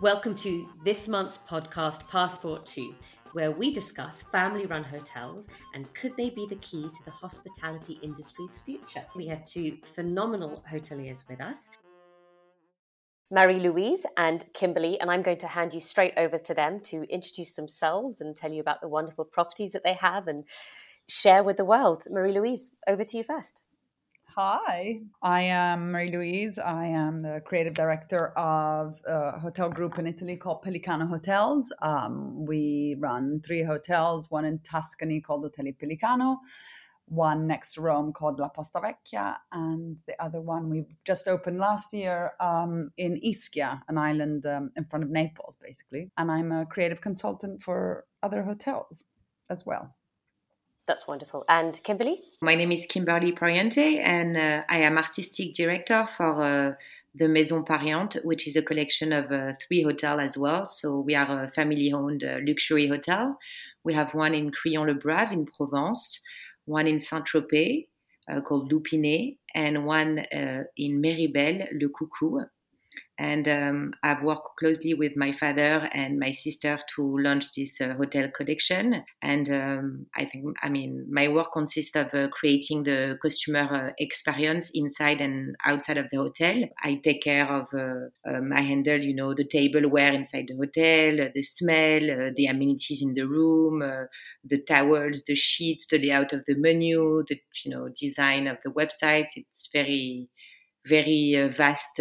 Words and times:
Welcome 0.00 0.34
to 0.36 0.68
this 0.84 1.06
month's 1.06 1.38
podcast, 1.38 2.08
Passport 2.08 2.66
to, 2.66 2.96
where 3.32 3.52
we 3.52 3.72
discuss 3.72 4.22
family 4.22 4.66
run 4.66 4.82
hotels 4.82 5.46
and 5.72 5.92
could 5.94 6.16
they 6.16 6.30
be 6.30 6.48
the 6.50 6.56
key 6.56 6.82
to 6.82 7.04
the 7.04 7.12
hospitality 7.12 8.00
industry's 8.02 8.58
future. 8.58 9.04
We 9.14 9.28
have 9.28 9.44
two 9.44 9.78
phenomenal 9.84 10.64
hoteliers 10.68 11.22
with 11.28 11.40
us. 11.40 11.70
Marie 13.30 13.60
Louise 13.60 14.04
and 14.16 14.44
Kimberley, 14.52 15.00
and 15.00 15.12
I'm 15.12 15.22
going 15.22 15.38
to 15.38 15.46
hand 15.46 15.72
you 15.72 15.80
straight 15.80 16.14
over 16.16 16.38
to 16.38 16.54
them 16.54 16.80
to 16.86 17.04
introduce 17.04 17.54
themselves 17.54 18.20
and 18.20 18.34
tell 18.34 18.52
you 18.52 18.60
about 18.60 18.80
the 18.80 18.88
wonderful 18.88 19.24
properties 19.24 19.72
that 19.72 19.84
they 19.84 19.94
have 19.94 20.26
and 20.26 20.44
share 21.08 21.44
with 21.44 21.56
the 21.56 21.64
world. 21.64 22.02
Marie 22.10 22.32
Louise, 22.32 22.72
over 22.88 23.04
to 23.04 23.16
you 23.16 23.22
first. 23.22 23.63
Hi, 24.36 24.98
I 25.22 25.42
am 25.42 25.92
Marie 25.92 26.10
Louise. 26.10 26.58
I 26.58 26.86
am 26.86 27.22
the 27.22 27.40
creative 27.44 27.74
director 27.74 28.36
of 28.36 29.00
a 29.06 29.38
hotel 29.38 29.70
group 29.70 30.00
in 30.00 30.08
Italy 30.08 30.36
called 30.36 30.64
Pellicano 30.64 31.08
Hotels. 31.08 31.72
Um, 31.82 32.44
we 32.44 32.96
run 32.98 33.40
three 33.46 33.62
hotels 33.62 34.32
one 34.32 34.44
in 34.44 34.58
Tuscany 34.64 35.20
called 35.20 35.44
Hotel 35.44 35.72
Pellicano, 35.80 36.38
one 37.04 37.46
next 37.46 37.74
to 37.74 37.82
Rome 37.82 38.12
called 38.12 38.40
La 38.40 38.48
Posta 38.48 38.82
Vecchia, 38.82 39.36
and 39.52 39.98
the 40.08 40.20
other 40.20 40.40
one 40.40 40.68
we 40.68 40.84
just 41.04 41.28
opened 41.28 41.58
last 41.58 41.92
year 41.92 42.32
um, 42.40 42.90
in 42.96 43.20
Ischia, 43.24 43.82
an 43.86 43.98
island 43.98 44.46
um, 44.46 44.72
in 44.74 44.84
front 44.86 45.04
of 45.04 45.10
Naples, 45.10 45.56
basically. 45.62 46.10
And 46.18 46.28
I'm 46.28 46.50
a 46.50 46.66
creative 46.66 47.00
consultant 47.00 47.62
for 47.62 48.04
other 48.20 48.42
hotels 48.42 49.04
as 49.48 49.64
well. 49.64 49.94
That's 50.86 51.08
wonderful. 51.08 51.44
And 51.48 51.80
Kimberley? 51.82 52.20
My 52.42 52.54
name 52.54 52.70
is 52.70 52.84
Kimberley 52.86 53.32
Pariente, 53.32 54.00
and 54.02 54.36
uh, 54.36 54.62
I 54.68 54.78
am 54.78 54.98
artistic 54.98 55.54
director 55.54 56.06
for 56.16 56.42
uh, 56.42 56.72
the 57.14 57.26
Maisons 57.26 57.66
Pariente, 57.66 58.22
which 58.24 58.46
is 58.46 58.56
a 58.56 58.62
collection 58.62 59.12
of 59.12 59.32
uh, 59.32 59.52
three 59.66 59.82
hotels 59.82 60.20
as 60.20 60.36
well. 60.36 60.68
So 60.68 61.00
we 61.00 61.14
are 61.14 61.44
a 61.44 61.50
family 61.52 61.90
owned 61.92 62.22
uh, 62.22 62.36
luxury 62.46 62.88
hotel. 62.88 63.38
We 63.82 63.94
have 63.94 64.12
one 64.12 64.34
in 64.34 64.50
Crillon 64.50 64.86
le 64.88 64.94
Brave 64.94 65.32
in 65.32 65.46
Provence, 65.46 66.20
one 66.66 66.86
in 66.86 67.00
Saint 67.00 67.24
Tropez 67.24 67.86
uh, 68.30 68.40
called 68.42 68.70
Lou 68.70 68.80
Pinet, 68.80 69.38
and 69.54 69.86
one 69.86 70.18
uh, 70.18 70.64
in 70.76 71.00
Méribel, 71.00 71.66
Le 71.80 71.88
Coucou. 71.88 72.44
And 73.16 73.46
um, 73.46 73.94
I've 74.02 74.22
worked 74.22 74.56
closely 74.58 74.92
with 74.92 75.12
my 75.16 75.32
father 75.32 75.88
and 75.92 76.18
my 76.18 76.32
sister 76.32 76.80
to 76.96 77.18
launch 77.18 77.52
this 77.56 77.80
uh, 77.80 77.94
hotel 77.94 78.28
collection. 78.28 79.04
And 79.22 79.48
um, 79.50 80.06
I 80.16 80.24
think, 80.24 80.56
I 80.62 80.68
mean, 80.68 81.06
my 81.08 81.28
work 81.28 81.52
consists 81.52 81.94
of 81.94 82.12
uh, 82.12 82.26
creating 82.28 82.82
the 82.82 83.16
customer 83.22 83.68
uh, 83.70 83.92
experience 83.98 84.70
inside 84.74 85.20
and 85.20 85.54
outside 85.64 85.96
of 85.96 86.06
the 86.10 86.16
hotel. 86.16 86.64
I 86.82 86.96
take 87.04 87.22
care 87.22 87.46
of, 87.46 87.68
uh, 87.72 88.08
um, 88.28 88.52
I 88.52 88.62
handle, 88.62 89.00
you 89.00 89.14
know, 89.14 89.32
the 89.32 89.44
tableware 89.44 90.12
inside 90.12 90.46
the 90.48 90.56
hotel, 90.56 91.28
the 91.32 91.42
smell, 91.42 92.10
uh, 92.10 92.30
the 92.34 92.46
amenities 92.46 93.00
in 93.00 93.14
the 93.14 93.28
room, 93.28 93.80
uh, 93.82 94.06
the 94.44 94.58
towels, 94.60 95.22
the 95.26 95.34
sheets, 95.34 95.86
the 95.86 95.98
layout 95.98 96.32
of 96.32 96.44
the 96.46 96.54
menu, 96.54 97.22
the, 97.28 97.40
you 97.64 97.70
know, 97.70 97.88
design 97.96 98.46
of 98.46 98.58
the 98.64 98.70
website. 98.70 99.28
It's 99.36 99.68
very, 99.72 100.28
very 100.86 101.48
vast 101.48 102.00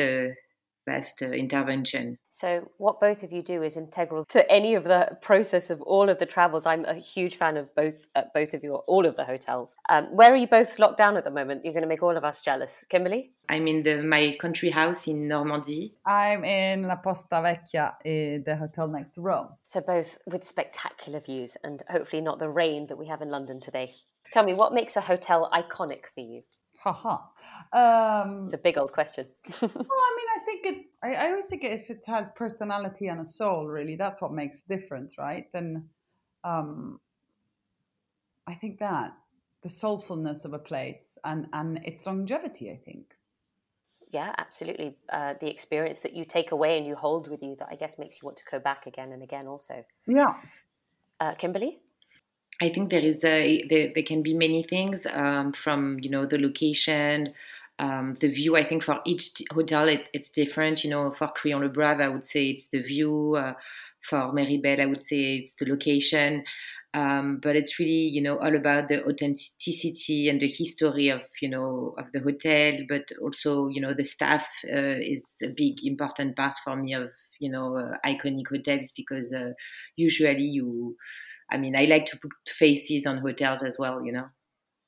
best 0.85 1.21
uh, 1.21 1.27
intervention. 1.27 2.17
So, 2.31 2.71
what 2.77 2.99
both 2.99 3.23
of 3.23 3.31
you 3.31 3.43
do 3.43 3.61
is 3.61 3.77
integral 3.77 4.25
to 4.25 4.49
any 4.51 4.73
of 4.73 4.83
the 4.83 5.17
process 5.21 5.69
of 5.69 5.81
all 5.83 6.09
of 6.09 6.19
the 6.19 6.25
travels. 6.25 6.65
I'm 6.65 6.85
a 6.85 6.95
huge 6.95 7.35
fan 7.35 7.57
of 7.57 7.73
both, 7.75 8.07
uh, 8.15 8.23
both 8.33 8.53
of 8.53 8.63
you, 8.63 8.75
all 8.75 9.05
of 9.05 9.15
the 9.15 9.25
hotels. 9.25 9.75
Um, 9.89 10.05
where 10.15 10.33
are 10.33 10.35
you 10.35 10.47
both 10.47 10.79
locked 10.79 10.97
down 10.97 11.15
at 11.15 11.25
the 11.25 11.31
moment? 11.31 11.63
You're 11.63 11.73
going 11.73 11.83
to 11.83 11.87
make 11.87 12.03
all 12.03 12.17
of 12.17 12.23
us 12.23 12.41
jealous, 12.41 12.85
Kimberley. 12.89 13.31
I'm 13.49 13.67
in 13.67 13.83
the, 13.83 14.01
my 14.01 14.35
country 14.39 14.71
house 14.71 15.07
in 15.07 15.27
Normandy. 15.27 15.93
I'm 16.05 16.43
in 16.43 16.87
La 16.87 16.95
Posta 16.95 17.41
Vecchia, 17.41 17.93
eh, 18.05 18.39
the 18.43 18.55
hotel 18.55 18.87
next 18.87 19.13
to 19.13 19.21
Rome. 19.21 19.49
So, 19.65 19.81
both 19.81 20.17
with 20.25 20.43
spectacular 20.43 21.19
views 21.19 21.55
and 21.63 21.83
hopefully 21.89 22.21
not 22.21 22.39
the 22.39 22.49
rain 22.49 22.87
that 22.87 22.97
we 22.97 23.07
have 23.07 23.21
in 23.21 23.29
London 23.29 23.59
today. 23.59 23.91
Tell 24.31 24.43
me, 24.43 24.53
what 24.55 24.73
makes 24.73 24.95
a 24.95 25.01
hotel 25.01 25.49
iconic 25.53 26.07
for 26.13 26.21
you? 26.21 26.41
Haha. 26.83 27.17
Um, 27.73 28.43
it's 28.45 28.53
a 28.53 28.57
big 28.57 28.77
old 28.77 28.91
question. 28.91 29.25
well, 29.61 29.71
I 29.71 30.15
mean, 30.17 30.27
I 30.35 30.45
think 30.45 30.65
it. 30.65 30.85
I, 31.01 31.13
I, 31.13 31.29
always 31.31 31.47
think 31.47 31.63
if 31.63 31.89
it 31.89 32.03
has 32.05 32.29
personality 32.35 33.07
and 33.07 33.19
a 33.19 33.25
soul, 33.25 33.67
really, 33.67 33.95
that's 33.95 34.21
what 34.21 34.31
makes 34.31 34.63
a 34.63 34.77
difference, 34.77 35.15
right? 35.17 35.45
Then, 35.53 35.89
um, 36.43 36.99
I 38.47 38.53
think 38.53 38.77
that 38.79 39.13
the 39.63 39.69
soulfulness 39.69 40.45
of 40.45 40.53
a 40.53 40.59
place 40.59 41.17
and 41.23 41.47
and 41.53 41.79
its 41.83 42.05
longevity. 42.05 42.69
I 42.69 42.79
think. 42.85 43.15
Yeah, 44.11 44.35
absolutely. 44.37 44.95
Uh, 45.11 45.33
the 45.41 45.49
experience 45.49 46.01
that 46.01 46.13
you 46.13 46.25
take 46.25 46.51
away 46.51 46.77
and 46.77 46.85
you 46.85 46.93
hold 46.93 47.31
with 47.31 47.41
you 47.41 47.55
that 47.57 47.69
I 47.71 47.75
guess 47.75 47.97
makes 47.97 48.21
you 48.21 48.27
want 48.27 48.37
to 48.37 48.43
go 48.51 48.59
back 48.59 48.85
again 48.85 49.11
and 49.11 49.23
again. 49.23 49.47
Also. 49.47 49.83
Yeah. 50.05 50.35
Uh, 51.19 51.33
Kimberley. 51.33 51.79
I 52.61 52.69
think 52.69 52.91
there 52.91 53.01
is 53.03 53.23
a 53.23 53.65
there, 53.69 53.91
there 53.93 54.03
can 54.03 54.21
be 54.21 54.33
many 54.33 54.63
things 54.63 55.07
um, 55.11 55.53
from 55.53 55.99
you 56.01 56.09
know 56.09 56.25
the 56.25 56.37
location, 56.37 57.33
um, 57.83 58.15
the 58.21 58.29
view. 58.29 58.55
I 58.55 58.63
think 58.67 58.83
for 58.83 58.99
each 59.05 59.41
hotel 59.51 59.87
it, 59.87 60.03
it's 60.13 60.29
different. 60.29 60.83
You 60.83 60.89
know, 60.89 61.11
for 61.11 61.27
Crillon 61.27 61.61
le 61.61 61.69
Brave, 61.69 61.99
I 61.99 62.09
would 62.09 62.27
say 62.27 62.49
it's 62.49 62.67
the 62.67 62.81
view. 62.81 63.35
Uh, 63.35 63.53
for 64.09 64.33
Méribel, 64.33 64.81
I 64.81 64.85
would 64.85 65.01
say 65.01 65.37
it's 65.37 65.53
the 65.55 65.65
location. 65.65 66.43
Um, 66.93 67.39
but 67.41 67.55
it's 67.55 67.79
really 67.79 68.07
you 68.09 68.21
know 68.21 68.37
all 68.37 68.55
about 68.55 68.87
the 68.89 69.03
authenticity 69.05 70.29
and 70.29 70.39
the 70.39 70.47
history 70.47 71.09
of 71.09 71.21
you 71.41 71.49
know 71.49 71.95
of 71.97 72.11
the 72.13 72.19
hotel. 72.19 72.77
But 72.87 73.11
also 73.21 73.67
you 73.67 73.81
know 73.81 73.93
the 73.93 74.03
staff 74.05 74.47
uh, 74.65 74.99
is 75.01 75.37
a 75.43 75.49
big 75.49 75.83
important 75.83 76.35
part 76.35 76.55
for 76.63 76.75
me 76.75 76.93
of 76.93 77.09
you 77.39 77.49
know 77.49 77.75
uh, 77.77 77.97
iconic 78.05 78.47
hotels 78.49 78.91
because 78.95 79.33
uh, 79.33 79.53
usually 79.95 80.43
you 80.43 80.95
I 81.51 81.57
mean, 81.57 81.75
I 81.75 81.85
like 81.85 82.05
to 82.07 82.17
put 82.17 82.31
faces 82.47 83.05
on 83.05 83.19
hotels 83.19 83.63
as 83.63 83.77
well, 83.79 84.03
you 84.03 84.11
know. 84.11 84.27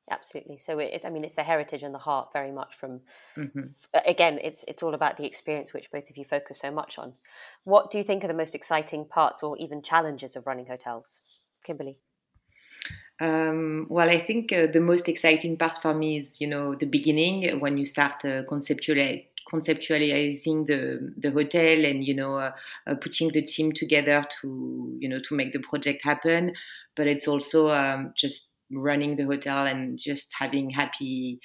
Absolutely. 0.09 0.59
So 0.59 0.77
it's, 0.77 1.03
I 1.03 1.09
mean, 1.09 1.23
it's 1.23 1.33
the 1.33 1.43
heritage 1.43 1.81
and 1.81 1.93
the 1.93 1.99
heart 1.99 2.29
very 2.31 2.51
much 2.51 2.75
from. 2.75 3.01
Mm-hmm. 3.35 3.61
Again, 4.05 4.39
it's 4.43 4.63
it's 4.67 4.83
all 4.83 4.93
about 4.93 5.17
the 5.17 5.25
experience, 5.25 5.73
which 5.73 5.91
both 5.91 6.09
of 6.11 6.17
you 6.17 6.25
focus 6.25 6.59
so 6.59 6.69
much 6.69 6.99
on. 6.99 7.13
What 7.63 7.89
do 7.89 7.97
you 7.97 8.03
think 8.03 8.23
are 8.23 8.27
the 8.27 8.33
most 8.33 8.53
exciting 8.53 9.05
parts, 9.05 9.41
or 9.41 9.57
even 9.57 9.81
challenges, 9.81 10.35
of 10.35 10.45
running 10.45 10.67
hotels, 10.67 11.21
Kimberley? 11.63 11.97
Um, 13.19 13.87
well, 13.89 14.09
I 14.09 14.21
think 14.21 14.53
uh, 14.53 14.67
the 14.67 14.81
most 14.81 15.09
exciting 15.09 15.57
part 15.57 15.77
for 15.81 15.93
me 15.93 16.17
is, 16.17 16.39
you 16.39 16.47
know, 16.47 16.75
the 16.75 16.85
beginning 16.85 17.59
when 17.59 17.77
you 17.77 17.85
start 17.87 18.23
uh, 18.25 18.43
conceptually 18.47 19.29
conceptualizing 19.51 20.65
the 20.65 21.13
the 21.17 21.29
hotel 21.29 21.85
and 21.85 22.03
you 22.03 22.15
know 22.15 22.35
uh, 22.35 22.51
uh, 22.87 22.95
putting 22.95 23.29
the 23.31 23.43
team 23.43 23.71
together 23.71 24.25
to 24.41 24.97
you 24.99 25.07
know 25.07 25.19
to 25.19 25.35
make 25.35 25.53
the 25.53 25.59
project 25.59 26.03
happen 26.03 26.51
but 26.95 27.05
it's 27.05 27.27
also 27.27 27.69
um, 27.69 28.11
just 28.15 28.49
running 28.71 29.15
the 29.15 29.23
hotel 29.25 29.65
and 29.65 29.97
just 29.97 30.31
having 30.37 30.69
happy 30.69 31.39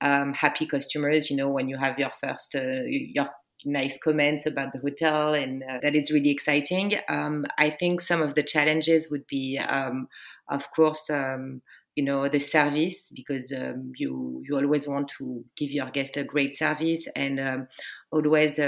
um, 0.00 0.32
happy 0.34 0.66
customers 0.66 1.30
you 1.30 1.36
know 1.36 1.48
when 1.48 1.68
you 1.68 1.76
have 1.76 1.98
your 1.98 2.12
first 2.22 2.54
uh, 2.54 2.82
your 2.86 3.28
nice 3.64 3.98
comments 3.98 4.46
about 4.46 4.72
the 4.72 4.78
hotel 4.78 5.34
and 5.34 5.62
uh, 5.62 5.78
that 5.82 5.96
is 5.96 6.10
really 6.10 6.30
exciting. 6.30 6.92
Um, 7.08 7.46
i 7.58 7.70
think 7.70 8.00
some 8.00 8.22
of 8.22 8.34
the 8.34 8.42
challenges 8.42 9.10
would 9.10 9.26
be 9.26 9.58
um, 9.58 10.08
of 10.48 10.62
course 10.74 11.08
um, 11.10 11.62
you 11.94 12.04
know 12.04 12.28
the 12.28 12.38
service 12.38 13.10
because 13.14 13.52
um, 13.52 13.92
you 13.96 14.42
you 14.46 14.56
always 14.56 14.86
want 14.86 15.08
to 15.18 15.44
give 15.56 15.70
your 15.70 15.90
guest 15.90 16.16
a 16.18 16.24
great 16.24 16.54
service 16.54 17.08
and 17.16 17.40
um, 17.40 17.68
always 18.12 18.60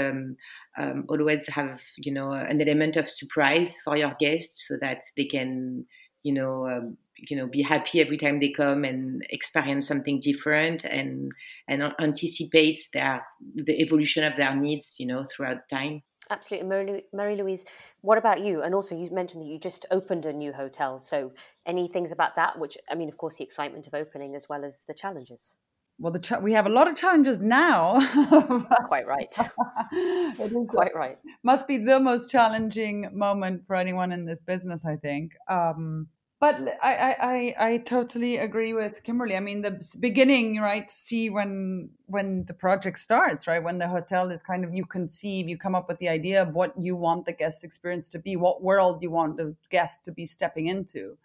always 1.07 1.47
have 1.47 1.79
you 1.97 2.11
know 2.11 2.31
an 2.31 2.61
element 2.61 2.97
of 2.97 3.09
surprise 3.09 3.77
for 3.83 3.95
your 3.95 4.15
guests 4.19 4.67
so 4.67 4.77
that 4.81 5.03
they 5.15 5.25
can 5.25 5.85
you 6.23 6.33
know 6.33 6.95
you 7.27 7.37
know 7.37 7.47
be 7.47 7.61
happy 7.61 8.01
every 8.01 8.17
time 8.17 8.39
they 8.39 8.51
come 8.51 8.83
and 8.83 9.25
experience 9.29 9.87
something 9.87 10.19
different 10.19 10.85
and 10.85 11.31
and 11.67 11.83
anticipate 11.99 12.79
their 12.93 13.23
the 13.55 13.81
evolution 13.81 14.23
of 14.23 14.33
their 14.37 14.55
needs 14.55 14.95
you 14.99 15.05
know 15.05 15.25
throughout 15.35 15.57
time 15.69 16.01
Absolutely. 16.31 17.05
marie 17.11 17.35
Louise, 17.35 17.65
what 18.01 18.19
about 18.19 18.43
you? 18.43 18.61
And 18.61 18.75
also, 18.75 18.95
you 18.95 19.09
mentioned 19.09 19.41
that 19.41 19.47
you 19.47 19.57
just 19.57 19.87
opened 19.89 20.27
a 20.27 20.33
new 20.33 20.53
hotel. 20.53 20.99
So, 20.99 21.31
any 21.65 21.87
things 21.87 22.11
about 22.11 22.35
that, 22.35 22.59
which, 22.59 22.77
I 22.87 22.93
mean, 22.93 23.09
of 23.09 23.17
course, 23.17 23.37
the 23.37 23.43
excitement 23.43 23.87
of 23.87 23.95
opening 23.95 24.35
as 24.35 24.47
well 24.47 24.63
as 24.63 24.83
the 24.87 24.93
challenges? 24.93 25.57
Well, 25.97 26.13
the 26.13 26.19
cha- 26.19 26.39
we 26.39 26.53
have 26.53 26.65
a 26.65 26.69
lot 26.69 26.87
of 26.87 26.95
challenges 26.95 27.39
now. 27.39 27.99
Quite 28.87 29.07
right. 29.07 29.35
it 29.91 30.51
is 30.51 30.67
quite 30.69 30.95
right. 30.95 31.17
Must 31.43 31.67
be 31.67 31.77
the 31.77 31.99
most 31.99 32.31
challenging 32.31 33.09
moment 33.11 33.63
for 33.67 33.75
anyone 33.75 34.11
in 34.11 34.25
this 34.25 34.41
business, 34.41 34.85
I 34.85 34.95
think. 34.95 35.33
Um, 35.49 36.07
but 36.39 36.55
I, 36.81 37.15
I, 37.59 37.71
I 37.71 37.77
totally 37.79 38.37
agree 38.37 38.73
with 38.73 39.03
Kimberley. 39.03 39.35
I 39.35 39.41
mean, 39.41 39.61
the 39.61 39.81
beginning, 39.99 40.59
right? 40.59 40.89
See 40.89 41.29
when 41.29 41.89
when 42.05 42.45
the 42.45 42.53
project 42.53 42.99
starts, 42.99 43.45
right? 43.45 43.61
When 43.61 43.77
the 43.77 43.89
hotel 43.89 44.31
is 44.31 44.41
kind 44.41 44.63
of 44.63 44.73
you 44.73 44.85
conceive, 44.85 45.49
you 45.49 45.57
come 45.57 45.75
up 45.75 45.89
with 45.89 45.99
the 45.99 46.07
idea 46.09 46.41
of 46.41 46.53
what 46.53 46.73
you 46.79 46.95
want 46.95 47.25
the 47.25 47.33
guest 47.33 47.63
experience 47.65 48.09
to 48.11 48.19
be, 48.19 48.37
what 48.37 48.63
world 48.63 49.03
you 49.03 49.11
want 49.11 49.35
the 49.37 49.55
guest 49.69 50.05
to 50.05 50.13
be 50.13 50.25
stepping 50.25 50.67
into, 50.67 51.17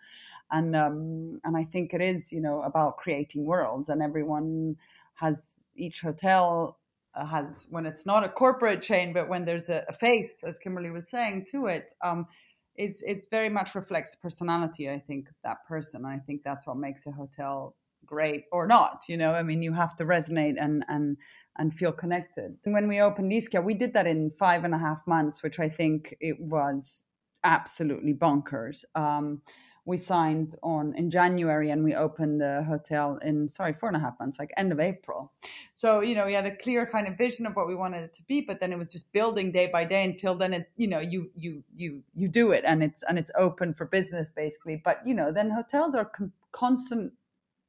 and 0.50 0.74
um, 0.74 1.40
and 1.44 1.56
I 1.56 1.64
think 1.64 1.94
it 1.94 2.00
is, 2.00 2.32
you 2.32 2.40
know, 2.40 2.62
about 2.62 2.96
creating 2.96 3.46
worlds, 3.46 3.88
and 3.90 4.02
everyone 4.02 4.76
has 5.14 5.58
each 5.76 6.00
hotel 6.00 6.78
uh, 7.14 7.24
has 7.24 7.68
when 7.70 7.86
it's 7.86 8.04
not 8.04 8.24
a 8.24 8.28
corporate 8.28 8.82
chain, 8.82 9.12
but 9.12 9.28
when 9.28 9.44
there's 9.44 9.68
a, 9.68 9.84
a 9.88 9.92
face, 9.92 10.34
as 10.44 10.58
Kimberley 10.58 10.90
was 10.90 11.08
saying, 11.08 11.46
to 11.52 11.66
it, 11.66 11.92
um, 12.02 12.26
it's 12.76 13.02
it 13.02 13.28
very 13.30 13.48
much 13.48 13.74
reflects 13.74 14.14
personality. 14.16 14.90
I 14.90 14.98
think 14.98 15.28
of 15.28 15.34
that 15.44 15.58
person. 15.66 16.04
I 16.04 16.18
think 16.18 16.42
that's 16.44 16.66
what 16.66 16.76
makes 16.76 17.06
a 17.06 17.12
hotel 17.12 17.76
great 18.06 18.44
or 18.52 18.66
not. 18.66 19.04
You 19.08 19.16
know, 19.16 19.32
I 19.32 19.42
mean, 19.42 19.62
you 19.62 19.72
have 19.72 19.96
to 19.96 20.04
resonate 20.04 20.54
and 20.60 20.84
and 20.88 21.16
and 21.58 21.72
feel 21.72 21.92
connected. 21.92 22.56
When 22.64 22.88
we 22.88 23.00
opened 23.00 23.32
Ischia, 23.32 23.64
we 23.64 23.74
did 23.74 23.94
that 23.94 24.06
in 24.06 24.30
five 24.30 24.64
and 24.64 24.74
a 24.74 24.78
half 24.78 25.06
months, 25.06 25.42
which 25.42 25.60
I 25.60 25.68
think 25.68 26.14
it 26.20 26.40
was 26.40 27.04
absolutely 27.44 28.14
bonkers. 28.14 28.84
Um, 28.94 29.42
we 29.86 29.96
signed 29.96 30.54
on 30.62 30.94
in 30.94 31.10
January 31.10 31.70
and 31.70 31.84
we 31.84 31.94
opened 31.94 32.40
the 32.40 32.62
hotel 32.64 33.18
in 33.22 33.48
sorry 33.48 33.72
four 33.72 33.88
and 33.88 33.96
a 33.96 34.00
half 34.00 34.18
months, 34.18 34.38
like 34.38 34.50
end 34.56 34.72
of 34.72 34.80
April. 34.80 35.32
So 35.72 36.00
you 36.00 36.14
know 36.14 36.26
we 36.26 36.32
had 36.32 36.46
a 36.46 36.56
clear 36.56 36.86
kind 36.86 37.06
of 37.06 37.18
vision 37.18 37.46
of 37.46 37.54
what 37.54 37.68
we 37.68 37.74
wanted 37.74 38.02
it 38.02 38.14
to 38.14 38.22
be, 38.24 38.40
but 38.40 38.60
then 38.60 38.72
it 38.72 38.78
was 38.78 38.90
just 38.90 39.10
building 39.12 39.52
day 39.52 39.68
by 39.70 39.84
day 39.84 40.04
until 40.04 40.36
then 40.36 40.54
it 40.54 40.70
you 40.76 40.88
know 40.88 41.00
you 41.00 41.30
you 41.34 41.62
you 41.76 42.02
you 42.14 42.28
do 42.28 42.52
it 42.52 42.64
and 42.66 42.82
it's 42.82 43.02
and 43.02 43.18
it's 43.18 43.30
open 43.36 43.74
for 43.74 43.84
business 43.86 44.30
basically. 44.30 44.80
But 44.82 45.00
you 45.06 45.14
know 45.14 45.32
then 45.32 45.50
hotels 45.50 45.94
are 45.94 46.06
con- 46.06 46.32
constant 46.52 47.12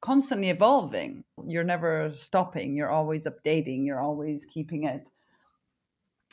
constantly 0.00 0.50
evolving. 0.50 1.24
You're 1.46 1.64
never 1.64 2.12
stopping. 2.14 2.76
You're 2.76 2.90
always 2.90 3.26
updating. 3.26 3.84
You're 3.84 4.00
always 4.00 4.44
keeping 4.44 4.84
it 4.84 5.10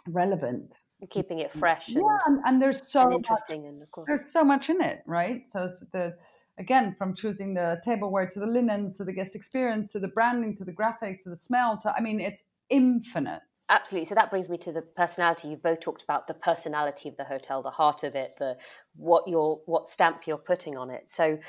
relevant 0.08 0.78
keeping 1.10 1.40
it 1.40 1.50
mm-hmm. 1.50 1.60
fresh 1.60 1.90
and, 1.90 1.98
yeah 1.98 2.18
and, 2.26 2.42
and 2.46 2.62
there's 2.62 2.92
so 2.92 3.04
and 3.04 3.14
interesting 3.14 3.64
much, 3.64 3.70
and 3.70 3.84
of 3.84 3.92
course 3.92 4.08
there's 4.08 4.32
so 4.32 4.44
much 4.44 4.70
in 4.70 4.82
it 4.82 5.02
right? 5.06 5.50
So 5.50 5.68
the 5.92 6.14
again 6.60 6.96
from 6.98 7.16
choosing 7.16 7.54
the 7.54 7.82
tableware 7.84 8.28
to 8.28 8.40
the 8.40 8.46
linens 8.46 8.98
to 8.98 9.04
the 9.04 9.14
guest 9.14 9.36
experience 9.36 9.92
to 9.92 10.00
the 10.00 10.10
branding 10.10 10.56
to 10.58 10.64
the 10.64 10.72
graphics 10.72 11.24
to 11.24 11.30
the 11.30 11.38
smell 11.38 11.80
to 11.82 11.92
i 11.98 12.00
mean 12.00 12.20
it's 12.20 12.44
infinite. 12.70 13.42
Absolutely. 13.70 14.06
So 14.06 14.16
that 14.16 14.30
brings 14.30 14.50
me 14.50 14.58
to 14.58 14.74
the 14.74 14.82
personality. 14.82 15.48
You've 15.48 15.64
both 15.64 15.80
talked 15.80 16.04
about 16.04 16.28
the 16.28 16.34
personality 16.34 17.08
of 17.08 17.16
the 17.16 17.24
hotel 17.24 17.64
the 17.64 17.72
heart 17.72 18.04
of 18.04 18.14
it 18.16 18.34
the 18.38 18.58
what 18.96 19.24
your 19.28 19.62
what 19.66 19.88
stamp 19.88 20.28
you're 20.28 20.38
putting 20.38 20.78
on 20.78 20.90
it. 20.90 21.10
So 21.10 21.40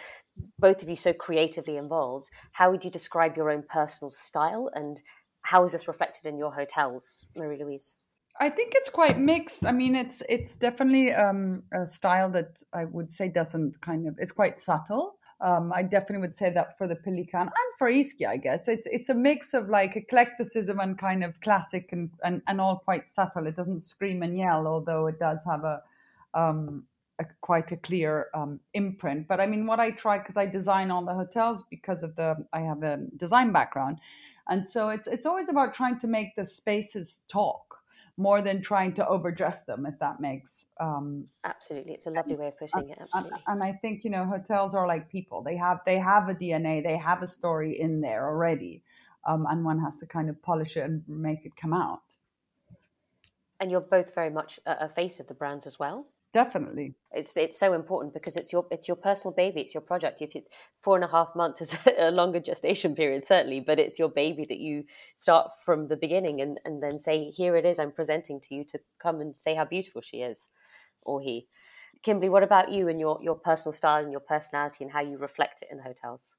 both 0.58 0.82
of 0.82 0.88
you 0.88 0.96
so 0.96 1.12
creatively 1.12 1.76
involved 1.76 2.30
how 2.52 2.70
would 2.70 2.84
you 2.84 2.90
describe 2.90 3.36
your 3.36 3.50
own 3.50 3.64
personal 3.68 4.10
style 4.10 4.70
and 4.74 5.00
how 5.42 5.64
is 5.64 5.72
this 5.72 5.88
reflected 5.88 6.26
in 6.26 6.38
your 6.38 6.52
hotels 6.52 7.26
marie 7.36 7.62
louise 7.62 7.96
I 8.40 8.48
think 8.48 8.72
it's 8.74 8.88
quite 8.88 9.18
mixed. 9.18 9.64
I 9.64 9.72
mean, 9.72 9.94
it's 9.94 10.22
it's 10.28 10.56
definitely 10.56 11.12
um, 11.12 11.62
a 11.72 11.86
style 11.86 12.30
that 12.30 12.62
I 12.72 12.84
would 12.84 13.10
say 13.10 13.28
doesn't 13.28 13.80
kind 13.80 14.08
of 14.08 14.16
it's 14.18 14.32
quite 14.32 14.58
subtle. 14.58 15.16
Um, 15.40 15.72
I 15.74 15.82
definitely 15.82 16.26
would 16.26 16.34
say 16.34 16.50
that 16.50 16.78
for 16.78 16.88
the 16.88 16.96
Pelican 16.96 17.42
and 17.42 17.50
for 17.78 17.90
Ischia, 17.90 18.28
I 18.28 18.36
guess 18.36 18.66
it's 18.66 18.88
it's 18.90 19.08
a 19.08 19.14
mix 19.14 19.54
of 19.54 19.68
like 19.68 19.94
eclecticism 19.94 20.80
and 20.80 20.98
kind 20.98 21.22
of 21.22 21.40
classic 21.40 21.90
and, 21.92 22.10
and, 22.24 22.42
and 22.48 22.60
all 22.60 22.78
quite 22.78 23.06
subtle. 23.06 23.46
It 23.46 23.56
doesn't 23.56 23.84
scream 23.84 24.22
and 24.22 24.36
yell, 24.36 24.66
although 24.66 25.06
it 25.06 25.18
does 25.20 25.44
have 25.44 25.62
a, 25.64 25.82
um, 26.34 26.84
a 27.20 27.24
quite 27.40 27.70
a 27.72 27.76
clear 27.76 28.28
um, 28.34 28.58
imprint. 28.72 29.28
But 29.28 29.40
I 29.40 29.46
mean, 29.46 29.66
what 29.66 29.80
I 29.80 29.90
try 29.90 30.18
because 30.18 30.36
I 30.36 30.46
design 30.46 30.90
all 30.90 31.04
the 31.04 31.14
hotels 31.14 31.62
because 31.70 32.02
of 32.02 32.16
the 32.16 32.36
I 32.52 32.60
have 32.60 32.82
a 32.82 32.98
design 33.16 33.52
background, 33.52 33.98
and 34.48 34.68
so 34.68 34.88
it's 34.88 35.06
it's 35.06 35.26
always 35.26 35.50
about 35.50 35.74
trying 35.74 35.98
to 36.00 36.08
make 36.08 36.34
the 36.36 36.44
spaces 36.44 37.22
talk 37.28 37.73
more 38.16 38.40
than 38.40 38.60
trying 38.60 38.92
to 38.94 39.06
overdress 39.06 39.64
them, 39.64 39.86
if 39.86 39.98
that 39.98 40.20
makes. 40.20 40.66
Um, 40.80 41.26
absolutely, 41.44 41.94
it's 41.94 42.06
a 42.06 42.10
lovely 42.10 42.36
way 42.36 42.48
of 42.48 42.58
putting 42.58 42.90
it. 42.90 42.98
Absolutely, 43.00 43.30
and, 43.48 43.62
and, 43.62 43.64
I 43.64 43.72
think 43.72 44.04
you 44.04 44.10
know 44.10 44.24
hotels 44.24 44.74
are 44.74 44.86
like 44.86 45.10
people; 45.10 45.42
they 45.42 45.56
have 45.56 45.80
they 45.84 45.98
have 45.98 46.28
a 46.28 46.34
DNA, 46.34 46.82
they 46.82 46.96
have 46.96 47.22
a 47.22 47.26
story 47.26 47.80
in 47.80 48.00
there 48.00 48.26
already, 48.28 48.82
um, 49.26 49.46
and 49.48 49.64
one 49.64 49.80
has 49.80 49.98
to 49.98 50.06
kind 50.06 50.30
of 50.30 50.40
polish 50.42 50.76
it 50.76 50.84
and 50.84 51.02
make 51.08 51.44
it 51.44 51.56
come 51.56 51.72
out. 51.72 52.02
And 53.60 53.70
you're 53.70 53.80
both 53.80 54.14
very 54.14 54.30
much 54.30 54.60
a 54.66 54.88
face 54.88 55.20
of 55.20 55.26
the 55.26 55.34
brands 55.34 55.66
as 55.66 55.78
well 55.78 56.06
definitely. 56.34 56.94
It's 57.12 57.36
it's 57.36 57.58
so 57.58 57.72
important 57.72 58.12
because 58.12 58.36
it's 58.36 58.52
your 58.52 58.66
it's 58.70 58.88
your 58.88 58.96
personal 58.96 59.32
baby 59.32 59.60
it's 59.60 59.72
your 59.72 59.80
project. 59.80 60.20
If 60.20 60.36
it's 60.36 60.50
four 60.82 60.96
and 60.96 61.04
a 61.04 61.08
half 61.08 61.34
months 61.34 61.62
is 61.62 61.78
a 61.98 62.10
longer 62.10 62.40
gestation 62.40 62.94
period 62.94 63.26
certainly 63.26 63.60
but 63.60 63.78
it's 63.78 63.98
your 63.98 64.10
baby 64.10 64.44
that 64.44 64.58
you 64.58 64.84
start 65.16 65.50
from 65.64 65.86
the 65.86 65.96
beginning 65.96 66.40
and 66.40 66.58
and 66.64 66.82
then 66.82 67.00
say 67.00 67.30
here 67.30 67.56
it 67.56 67.64
is 67.64 67.78
i'm 67.78 67.92
presenting 67.92 68.40
to 68.40 68.54
you 68.54 68.64
to 68.64 68.78
come 68.98 69.20
and 69.20 69.36
say 69.36 69.54
how 69.54 69.64
beautiful 69.64 70.02
she 70.02 70.18
is 70.18 70.50
or 71.02 71.20
he. 71.20 71.46
Kimberley 72.02 72.28
what 72.28 72.42
about 72.42 72.70
you 72.70 72.88
and 72.88 73.00
your 73.00 73.18
your 73.22 73.36
personal 73.36 73.72
style 73.72 74.02
and 74.02 74.12
your 74.12 74.20
personality 74.20 74.84
and 74.84 74.92
how 74.92 75.00
you 75.00 75.16
reflect 75.16 75.62
it 75.62 75.68
in 75.70 75.78
hotels 75.78 76.36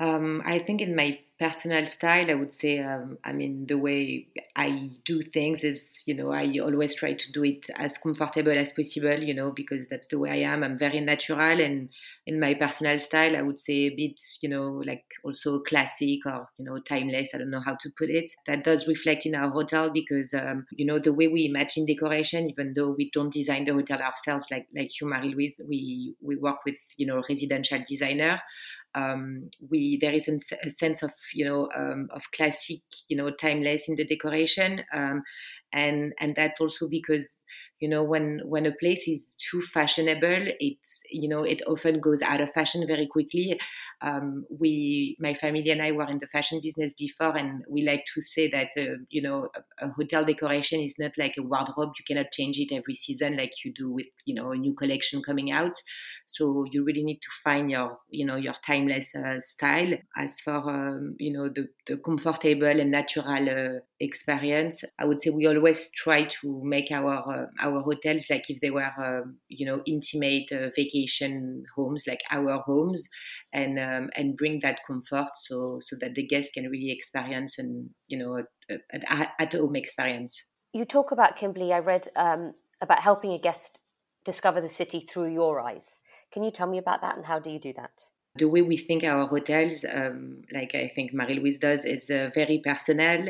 um, 0.00 0.42
I 0.44 0.58
think 0.58 0.80
in 0.80 0.96
my 0.96 1.20
personal 1.38 1.86
style, 1.88 2.30
I 2.30 2.34
would 2.34 2.52
say, 2.52 2.78
um, 2.78 3.18
I 3.24 3.32
mean, 3.32 3.66
the 3.66 3.76
way 3.76 4.28
I 4.56 4.90
do 5.04 5.20
things 5.20 5.64
is, 5.64 6.02
you 6.06 6.14
know, 6.14 6.30
I 6.30 6.46
always 6.60 6.94
try 6.94 7.12
to 7.14 7.32
do 7.32 7.44
it 7.44 7.66
as 7.76 7.98
comfortable 7.98 8.52
as 8.56 8.72
possible, 8.72 9.20
you 9.20 9.34
know, 9.34 9.50
because 9.50 9.88
that's 9.88 10.06
the 10.08 10.18
way 10.18 10.30
I 10.30 10.52
am. 10.52 10.62
I'm 10.62 10.78
very 10.78 11.00
natural. 11.00 11.60
And 11.60 11.88
in 12.26 12.38
my 12.38 12.54
personal 12.54 13.00
style, 13.00 13.36
I 13.36 13.42
would 13.42 13.58
say 13.58 13.86
a 13.86 13.94
bit, 13.94 14.20
you 14.42 14.48
know, 14.48 14.82
like 14.86 15.04
also 15.24 15.58
classic 15.60 16.20
or, 16.24 16.48
you 16.58 16.64
know, 16.64 16.78
timeless. 16.80 17.30
I 17.34 17.38
don't 17.38 17.50
know 17.50 17.62
how 17.64 17.76
to 17.80 17.90
put 17.98 18.10
it. 18.10 18.30
That 18.46 18.62
does 18.62 18.86
reflect 18.86 19.26
in 19.26 19.34
our 19.34 19.50
hotel 19.50 19.90
because, 19.90 20.34
um, 20.34 20.66
you 20.70 20.86
know, 20.86 21.00
the 21.00 21.12
way 21.12 21.26
we 21.26 21.46
imagine 21.46 21.84
decoration, 21.84 22.48
even 22.48 22.74
though 22.74 22.94
we 22.96 23.10
don't 23.12 23.32
design 23.32 23.64
the 23.64 23.74
hotel 23.74 24.00
ourselves, 24.00 24.48
like, 24.52 24.66
like 24.74 24.90
you, 25.00 25.08
Marie-Louise, 25.08 25.60
we, 25.68 26.14
we 26.22 26.36
work 26.36 26.58
with, 26.64 26.76
you 26.96 27.06
know, 27.06 27.22
residential 27.28 27.80
designer 27.86 28.40
um, 28.94 29.50
we 29.70 29.98
there 30.00 30.12
is 30.14 30.28
a 30.28 30.70
sense 30.70 31.02
of 31.02 31.10
you 31.32 31.44
know 31.44 31.68
um, 31.76 32.08
of 32.12 32.22
classic 32.32 32.80
you 33.08 33.16
know 33.16 33.30
timeless 33.30 33.88
in 33.88 33.96
the 33.96 34.04
decoration 34.04 34.82
um, 34.94 35.22
and 35.72 36.12
and 36.20 36.34
that's 36.36 36.60
also 36.60 36.88
because 36.88 37.42
you 37.80 37.88
know 37.88 38.02
when 38.02 38.40
when 38.44 38.66
a 38.66 38.72
place 38.72 39.06
is 39.08 39.34
too 39.34 39.60
fashionable 39.60 40.46
it's 40.60 41.02
you 41.10 41.28
know 41.28 41.42
it 41.42 41.60
often 41.66 42.00
goes 42.00 42.22
out 42.22 42.40
of 42.40 42.52
fashion 42.52 42.86
very 42.86 43.06
quickly. 43.06 43.58
Um, 44.00 44.44
we 44.50 45.16
my 45.18 45.34
family 45.34 45.70
and 45.70 45.82
i 45.82 45.92
were 45.92 46.08
in 46.08 46.18
the 46.18 46.26
fashion 46.26 46.60
business 46.62 46.92
before 46.98 47.36
and 47.36 47.64
we 47.68 47.82
like 47.82 48.04
to 48.14 48.20
say 48.20 48.50
that 48.50 48.68
uh, 48.76 48.96
you 49.08 49.22
know 49.22 49.48
a, 49.54 49.86
a, 49.86 49.88
hotel 49.90 50.24
decoration 50.24 50.80
is 50.80 50.94
not 50.98 51.12
like 51.16 51.34
a 51.38 51.42
wardrobe. 51.42 51.92
You 51.98 52.04
cannot 52.06 52.32
change 52.32 52.58
it 52.58 52.74
every 52.74 52.94
season 52.94 53.36
like 53.36 53.52
you 53.64 53.72
do 53.72 53.90
with 53.90 54.06
you 54.24 54.34
know 54.34 54.52
a 54.52 54.56
new 54.56 54.74
collection 54.74 55.22
coming 55.22 55.50
out. 55.50 55.76
So 56.26 56.64
you 56.70 56.84
really 56.84 57.04
need 57.04 57.20
to 57.22 57.28
find 57.42 57.70
your 57.70 57.98
you 58.10 58.26
know 58.26 58.36
your 58.36 58.54
timeless 58.66 59.14
uh, 59.14 59.40
style 59.40 59.92
as 60.16 60.40
for 60.40 60.70
um, 60.70 61.16
you 61.18 61.32
know 61.32 61.48
the, 61.48 61.68
the 61.86 61.96
comfortable 61.98 62.80
and 62.80 62.90
natural 62.90 63.48
uh, 63.48 63.80
experience. 64.04 64.84
I 64.98 65.04
would 65.06 65.20
say 65.20 65.30
we 65.30 65.46
always 65.46 65.90
try 65.92 66.24
to 66.24 66.60
make 66.62 66.90
our 66.90 67.16
uh, 67.16 67.46
our 67.60 67.82
hotels 67.82 68.26
like 68.30 68.48
if 68.48 68.60
they 68.60 68.70
were 68.70 68.90
um, 68.98 69.38
you 69.48 69.66
know 69.66 69.82
intimate 69.86 70.52
uh, 70.52 70.70
vacation 70.76 71.64
homes 71.74 72.04
like 72.06 72.20
our 72.30 72.58
homes 72.60 73.08
and 73.52 73.78
um, 73.78 74.10
and 74.16 74.36
bring 74.36 74.60
that 74.62 74.80
comfort 74.86 75.30
so 75.36 75.78
so 75.80 75.96
that 76.00 76.14
the 76.14 76.26
guests 76.26 76.52
can 76.52 76.68
really 76.70 76.92
experience 76.92 77.58
and 77.58 77.90
you 78.06 78.18
know 78.18 78.42
at 79.38 79.52
home 79.52 79.76
experience. 79.76 80.44
You 80.72 80.84
talk 80.84 81.12
about 81.12 81.36
kimberley 81.36 81.72
i 81.72 81.78
read 81.78 82.08
um, 82.16 82.54
about 82.80 83.00
helping 83.00 83.32
a 83.32 83.38
guest 83.38 83.80
discover 84.24 84.60
the 84.60 84.68
city 84.68 85.00
through 85.00 85.32
your 85.32 85.60
eyes. 85.60 86.00
Can 86.32 86.42
you 86.42 86.50
tell 86.50 86.66
me 86.66 86.78
about 86.78 87.02
that 87.02 87.16
and 87.16 87.26
how 87.26 87.38
do 87.38 87.50
you 87.50 87.58
do 87.58 87.72
that 87.74 88.02
the 88.36 88.48
way 88.48 88.62
we 88.62 88.76
think 88.76 89.04
our 89.04 89.26
hotels, 89.28 89.84
um, 89.92 90.42
like 90.52 90.74
I 90.74 90.90
think 90.92 91.14
Marie 91.14 91.38
Louise 91.38 91.58
does, 91.60 91.84
is 91.84 92.10
uh, 92.10 92.30
very 92.34 92.60
personal. 92.64 93.28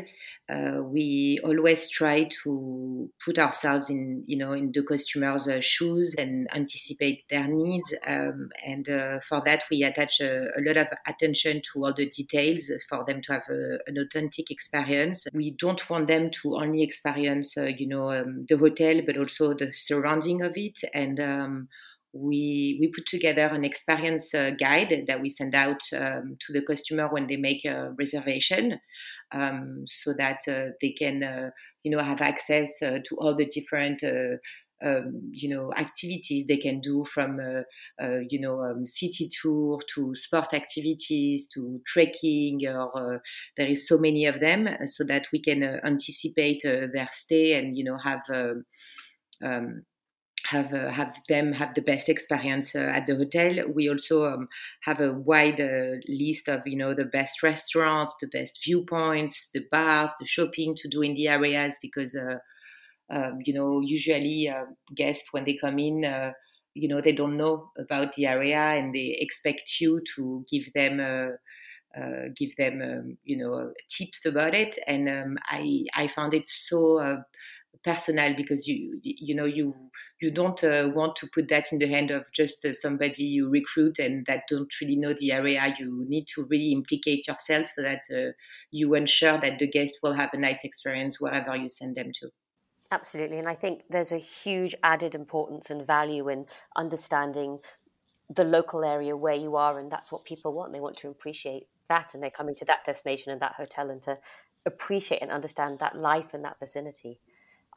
Uh, 0.49 0.81
we 0.81 1.39
always 1.43 1.89
try 1.89 2.27
to 2.43 3.11
put 3.23 3.37
ourselves 3.37 3.91
in, 3.91 4.23
you 4.25 4.35
know, 4.35 4.53
in 4.53 4.71
the 4.71 4.81
customer's 4.81 5.47
uh, 5.47 5.61
shoes 5.61 6.15
and 6.17 6.47
anticipate 6.55 7.23
their 7.29 7.47
needs. 7.47 7.93
Um, 8.07 8.49
and 8.65 8.89
uh, 8.89 9.19
for 9.29 9.43
that, 9.45 9.65
we 9.69 9.83
attach 9.83 10.21
a, 10.21 10.45
a, 10.57 10.61
lot 10.65 10.77
of 10.77 10.87
attention 11.05 11.61
to 11.71 11.85
all 11.85 11.93
the 11.93 12.09
details 12.09 12.71
for 12.89 13.05
them 13.05 13.21
to 13.23 13.33
have 13.33 13.43
a, 13.47 13.77
an 13.85 13.99
authentic 13.99 14.49
experience. 14.49 15.27
We 15.35 15.51
don't 15.51 15.87
want 15.87 16.07
them 16.07 16.31
to 16.41 16.55
only 16.55 16.81
experience, 16.81 17.55
uh, 17.57 17.65
you 17.65 17.87
know, 17.87 18.11
um, 18.11 18.47
the 18.49 18.57
hotel, 18.57 19.01
but 19.05 19.17
also 19.17 19.53
the 19.53 19.71
surrounding 19.71 20.41
of 20.41 20.53
it 20.55 20.79
and 20.95 21.19
um, 21.19 21.67
we 22.15 22.77
we 22.79 22.87
put 22.87 23.05
together 23.05 23.41
an 23.41 23.65
experience 23.65 24.33
uh, 24.33 24.51
guide 24.57 25.03
that 25.07 25.21
we 25.21 25.29
send 25.29 25.53
out 25.53 25.81
um, 25.93 26.37
to 26.39 26.53
the 26.53 26.61
customer 26.61 27.09
when 27.11 27.27
they 27.27 27.35
make 27.35 27.65
a 27.65 27.93
reservation, 27.99 28.79
um, 29.33 29.83
so 29.85 30.13
that 30.17 30.39
uh, 30.47 30.71
they 30.81 30.91
can 30.91 31.23
uh, 31.23 31.49
you 31.83 31.91
know 31.91 32.01
have 32.01 32.21
access 32.21 32.81
uh, 32.81 32.99
to 33.03 33.15
all 33.17 33.35
the 33.35 33.45
different. 33.45 34.03
Uh, 34.03 34.37
um, 34.83 35.31
you 35.31 35.47
know 35.47 35.71
activities 35.77 36.45
they 36.47 36.57
can 36.57 36.81
do 36.81 37.05
from 37.05 37.39
uh, 37.39 38.19
you 38.29 38.39
know 38.39 38.59
um, 38.61 38.85
city 38.85 39.29
tour 39.41 39.79
to 39.95 40.13
sport 40.13 40.53
activities 40.53 41.47
to 41.47 41.81
trekking 41.87 42.59
or 42.67 43.21
there 43.55 43.67
is 43.67 43.87
so 43.87 43.97
many 43.97 44.25
of 44.25 44.41
them 44.41 44.67
so 44.85 45.05
that 45.05 45.27
we 45.31 45.41
can 45.41 45.63
anticipate 45.63 46.61
their 46.63 47.07
stay 47.13 47.53
and 47.53 47.77
you 47.77 47.85
know 47.85 47.97
have 48.03 48.19
um, 49.41 49.85
have 50.45 50.73
uh, 50.73 50.91
have 50.91 51.15
them 51.27 51.53
have 51.53 51.73
the 51.75 51.81
best 51.81 52.09
experience 52.09 52.75
uh, 52.75 52.79
at 52.79 53.07
the 53.07 53.15
hotel. 53.15 53.67
We 53.73 53.89
also 53.89 54.25
um, 54.25 54.47
have 54.81 54.99
a 54.99 55.13
wide 55.13 55.59
uh, 55.61 55.97
list 56.07 56.47
of 56.47 56.61
you 56.67 56.77
know 56.77 56.93
the 56.93 57.05
best 57.05 57.43
restaurants, 57.43 58.15
the 58.21 58.27
best 58.27 58.63
viewpoints, 58.63 59.49
the 59.53 59.65
bars, 59.71 60.11
the 60.19 60.25
shopping 60.27 60.75
to 60.77 60.87
do 60.89 61.01
in 61.01 61.15
the 61.15 61.27
areas 61.27 61.77
because 61.81 62.15
uh, 62.15 62.37
um, 63.09 63.39
you 63.45 63.53
know 63.53 63.81
usually 63.81 64.49
uh, 64.49 64.65
guests 64.95 65.29
when 65.31 65.45
they 65.45 65.57
come 65.57 65.79
in. 65.79 66.05
Uh, 66.05 66.33
you 66.77 66.89
know 66.89 67.01
they 67.01 67.13
don't 67.13 67.37
know 67.37 67.71
about 67.79 68.13
the 68.13 68.25
area 68.25 68.57
and 68.57 68.93
they 68.93 69.15
expect 69.19 69.79
you 69.79 70.01
to 70.15 70.45
give 70.51 70.73
them 70.73 70.99
give 72.35 72.55
them 72.57 72.81
um, 72.81 73.17
you 73.23 73.37
know 73.37 73.71
tips 73.89 74.25
about 74.25 74.53
it 74.53 74.77
and 74.87 75.07
um, 75.09 75.37
I 75.45 75.85
I 75.93 76.07
found 76.07 76.33
it 76.33 76.47
so 76.47 76.99
personal 77.85 78.35
because 78.35 78.67
you 78.67 78.99
you 79.03 79.35
know 79.35 79.45
you 79.45 79.73
you 80.19 80.31
don't 80.31 80.63
uh, 80.63 80.89
want 80.93 81.15
to 81.17 81.27
put 81.33 81.47
that 81.49 81.71
in 81.71 81.79
the 81.79 81.87
hand 81.87 82.11
of 82.11 82.23
just 82.33 82.65
uh, 82.65 82.73
somebody 82.73 83.23
you 83.23 83.49
recruit 83.49 83.99
and 83.99 84.25
that 84.25 84.43
don't 84.49 84.73
really 84.81 84.95
know 84.95 85.13
the 85.17 85.31
area. 85.31 85.75
You 85.79 86.05
need 86.07 86.27
to 86.35 86.47
really 86.49 86.71
implicate 86.71 87.27
yourself 87.27 87.69
so 87.69 87.83
that 87.83 88.01
uh, 88.13 88.31
you 88.71 88.95
ensure 88.95 89.39
that 89.39 89.59
the 89.59 89.67
guests 89.67 89.99
will 90.01 90.13
have 90.13 90.31
a 90.33 90.37
nice 90.37 90.63
experience 90.63 91.21
wherever 91.21 91.55
you 91.55 91.69
send 91.69 91.95
them 91.95 92.11
to. 92.19 92.29
Absolutely 92.91 93.39
and 93.39 93.47
i 93.47 93.55
think 93.55 93.81
there's 93.89 94.13
a 94.13 94.17
huge 94.17 94.75
added 94.83 95.15
importance 95.15 95.71
and 95.71 95.85
value 95.85 96.29
in 96.29 96.45
understanding 96.75 97.59
the 98.29 98.43
local 98.43 98.83
area 98.83 99.15
where 99.15 99.35
you 99.35 99.55
are 99.55 99.79
and 99.79 99.91
that's 99.91 100.11
what 100.11 100.25
people 100.25 100.53
want. 100.53 100.73
They 100.73 100.79
want 100.79 100.97
to 100.97 101.09
appreciate 101.09 101.67
that 101.89 102.13
and 102.13 102.23
they're 102.23 102.31
coming 102.31 102.55
to 102.55 102.65
that 102.65 102.85
destination 102.85 103.31
and 103.31 103.41
that 103.41 103.53
hotel 103.53 103.89
and 103.89 104.01
to 104.03 104.17
appreciate 104.65 105.21
and 105.21 105.31
understand 105.31 105.79
that 105.79 105.97
life 105.97 106.33
in 106.33 106.41
that 106.41 106.59
vicinity 106.59 107.19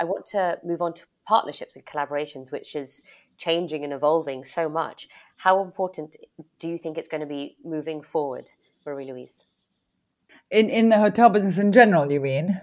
I 0.00 0.04
want 0.04 0.26
to 0.26 0.58
move 0.64 0.80
on 0.80 0.94
to 0.94 1.06
partnerships 1.26 1.76
and 1.76 1.84
collaborations, 1.84 2.50
which 2.52 2.74
is 2.74 3.02
changing 3.36 3.84
and 3.84 3.92
evolving 3.92 4.44
so 4.44 4.68
much. 4.68 5.08
How 5.36 5.62
important 5.62 6.16
do 6.58 6.68
you 6.68 6.78
think 6.78 6.96
it's 6.96 7.08
going 7.08 7.20
to 7.20 7.26
be 7.26 7.56
moving 7.64 8.02
forward, 8.02 8.46
Marie 8.86 9.10
Louise? 9.10 9.46
In 10.50 10.70
in 10.70 10.88
the 10.88 10.98
hotel 10.98 11.28
business 11.28 11.58
in 11.58 11.72
general, 11.72 12.10
you 12.10 12.20
mean? 12.20 12.60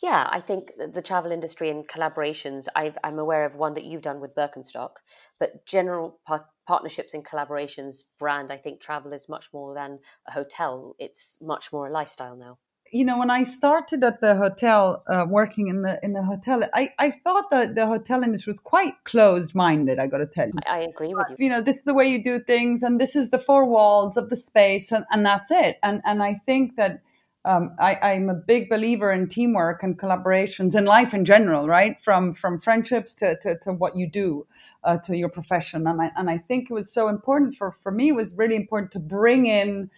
Yeah, 0.00 0.28
I 0.30 0.38
think 0.38 0.70
the 0.92 1.02
travel 1.02 1.32
industry 1.32 1.68
and 1.68 1.88
collaborations. 1.88 2.68
i 2.76 2.92
am 3.02 3.18
aware 3.18 3.44
of 3.44 3.56
one 3.56 3.74
that 3.74 3.84
you've 3.84 4.02
done 4.02 4.20
with 4.20 4.34
Birkenstock, 4.34 4.96
but 5.40 5.66
general 5.66 6.20
par- 6.26 6.48
partnerships 6.68 7.14
and 7.14 7.24
collaborations 7.24 8.04
brand. 8.18 8.52
I 8.52 8.56
think 8.58 8.80
travel 8.80 9.12
is 9.12 9.28
much 9.28 9.52
more 9.52 9.74
than 9.74 9.98
a 10.28 10.32
hotel. 10.32 10.94
It's 11.00 11.38
much 11.42 11.72
more 11.72 11.88
a 11.88 11.90
lifestyle 11.90 12.36
now 12.36 12.58
you 12.94 13.04
know, 13.04 13.18
when 13.18 13.28
I 13.28 13.42
started 13.42 14.04
at 14.04 14.20
the 14.20 14.36
hotel, 14.36 15.02
uh, 15.08 15.26
working 15.28 15.66
in 15.66 15.82
the 15.82 15.98
in 16.04 16.12
the 16.12 16.22
hotel, 16.22 16.62
I, 16.72 16.90
I 17.00 17.10
thought 17.10 17.50
that 17.50 17.74
the 17.74 17.86
hotel 17.86 18.22
industry 18.22 18.52
was 18.52 18.60
quite 18.60 18.94
closed 19.02 19.52
minded. 19.52 19.98
I 19.98 20.06
got 20.06 20.18
to 20.18 20.26
tell 20.26 20.46
you, 20.46 20.54
I, 20.64 20.78
I 20.78 20.80
agree 20.82 21.12
with 21.12 21.26
you. 21.30 21.36
You 21.40 21.50
know, 21.50 21.60
this 21.60 21.78
is 21.78 21.82
the 21.82 21.92
way 21.92 22.06
you 22.06 22.22
do 22.22 22.38
things, 22.38 22.84
and 22.84 23.00
this 23.00 23.16
is 23.16 23.30
the 23.30 23.38
four 23.38 23.66
walls 23.66 24.16
of 24.16 24.30
the 24.30 24.36
space, 24.36 24.92
and, 24.92 25.04
and 25.10 25.26
that's 25.26 25.50
it. 25.50 25.78
And 25.82 26.02
and 26.04 26.22
I 26.22 26.34
think 26.34 26.76
that 26.76 27.02
um, 27.44 27.74
I, 27.80 27.96
I'm 27.96 28.30
a 28.30 28.34
big 28.34 28.70
believer 28.70 29.10
in 29.10 29.28
teamwork 29.28 29.82
and 29.82 29.98
collaborations 29.98 30.76
in 30.76 30.84
life 30.84 31.12
in 31.12 31.24
general, 31.24 31.66
right? 31.66 32.00
From 32.00 32.32
from 32.32 32.60
friendships 32.60 33.12
to 33.14 33.36
to, 33.42 33.58
to 33.62 33.72
what 33.72 33.96
you 33.96 34.08
do. 34.08 34.46
Uh, 34.84 34.98
to 34.98 35.16
your 35.16 35.30
profession, 35.30 35.86
and 35.86 35.98
I 36.02 36.10
and 36.14 36.28
I 36.28 36.36
think 36.36 36.70
it 36.70 36.74
was 36.74 36.92
so 36.92 37.08
important 37.08 37.54
for 37.54 37.72
for 37.82 37.90
me. 37.90 38.10
It 38.10 38.14
was 38.14 38.34
really 38.36 38.54
important 38.54 38.92
to 38.92 38.98
bring 38.98 39.46
in 39.46 39.90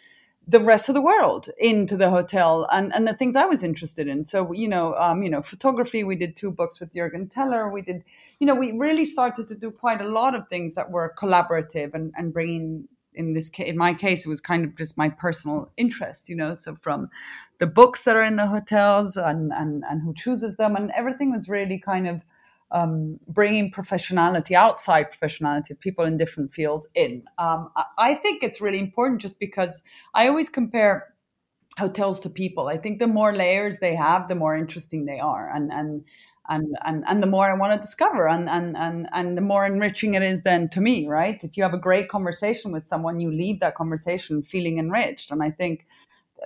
the 0.49 0.61
rest 0.61 0.89
of 0.89 0.95
the 0.95 1.03
world 1.03 1.49
into 1.59 1.97
the 1.97 2.09
hotel 2.09 2.69
and, 2.71 2.95
and 2.95 3.07
the 3.07 3.15
things 3.15 3.35
I 3.35 3.47
was 3.47 3.65
interested 3.65 4.07
in. 4.07 4.25
So, 4.25 4.53
you 4.53 4.69
know, 4.69 4.95
um, 4.95 5.23
you 5.23 5.31
know, 5.31 5.43
photography, 5.43 6.05
we 6.05 6.15
did 6.15 6.37
two 6.37 6.53
books 6.53 6.79
with 6.79 6.95
Jürgen 6.95 7.29
Teller. 7.29 7.69
We 7.69 7.83
did, 7.83 8.05
you 8.39 8.47
know, 8.47 8.55
we 8.55 8.71
really 8.73 9.05
started 9.05 9.49
to 9.49 9.57
do 9.57 9.73
quite 9.73 10.01
a 10.01 10.09
lot 10.09 10.37
of 10.37 10.49
things 10.49 10.77
that 10.77 10.91
were 10.91 11.15
collaborative 11.19 11.95
and, 11.95 12.13
and 12.17 12.33
bringing 12.33 12.89
in 13.17 13.33
this 13.33 13.49
case, 13.49 13.69
in 13.69 13.79
my 13.79 13.95
case, 13.95 14.27
it 14.27 14.29
was 14.29 14.43
kind 14.43 14.65
of 14.65 14.77
just 14.77 14.97
my 14.97 15.09
personal 15.09 15.71
interest, 15.79 16.29
you 16.29 16.37
know, 16.37 16.53
so 16.53 16.77
from 16.77 17.09
the 17.59 17.67
books 17.67 18.05
that 18.05 18.15
are 18.15 18.23
in 18.23 18.37
the 18.37 18.47
hotels 18.47 19.17
and, 19.17 19.53
and, 19.53 19.83
and 19.89 20.03
who 20.03 20.13
chooses 20.15 20.57
them 20.57 20.77
and 20.77 20.91
everything 20.95 21.33
was 21.33 21.49
really 21.49 21.79
kind 21.79 22.07
of, 22.07 22.21
um, 22.71 23.19
bringing 23.29 23.71
professionality 23.71 24.53
outside 24.53 25.13
professionality 25.13 25.71
of 25.71 25.81
people 25.81 26.05
in 26.05 26.17
different 26.17 26.53
fields 26.53 26.87
in. 26.95 27.23
Um, 27.39 27.71
I, 27.77 27.85
I 27.99 28.15
think 28.15 28.43
it's 28.43 28.61
really 28.61 28.81
important 28.81 29.21
just 29.21 29.39
because 29.39 29.83
I 30.15 30.29
always 30.29 30.49
compare 30.49 31.15
hotels 31.79 32.21
to 32.21 32.31
people. 32.31 32.69
I 32.69 32.79
think 32.79 32.99
the 32.99 33.07
more 33.07 33.33
layers 33.33 33.79
they 33.79 33.95
have, 33.95 34.29
the 34.29 34.35
more 34.35 34.57
interesting 34.57 35.05
they 35.05 35.21
are, 35.21 35.51
and 35.55 35.73
and 35.73 36.05
and 36.49 36.77
and, 36.85 37.05
and 37.07 37.23
the 37.23 37.27
more 37.27 37.51
I 37.51 37.57
want 37.57 37.75
to 37.75 37.81
discover, 37.81 38.29
and 38.29 38.49
and 38.49 38.77
and 38.77 39.09
and 39.13 39.37
the 39.37 39.43
more 39.43 39.67
enriching 39.67 40.15
it 40.15 40.23
is 40.23 40.43
then 40.43 40.69
to 40.71 40.81
me, 40.81 41.07
right? 41.07 41.43
If 41.45 41.57
you 41.57 41.63
have 41.63 41.75
a 41.75 41.79
great 41.79 42.09
conversation 42.09 42.73
with 42.73 42.87
someone, 42.87 43.21
you 43.21 43.31
leave 43.31 43.61
that 43.61 43.75
conversation 43.75 44.43
feeling 44.43 44.79
enriched, 44.79 45.31
and 45.31 45.43
I 45.43 45.51
think 45.51 45.87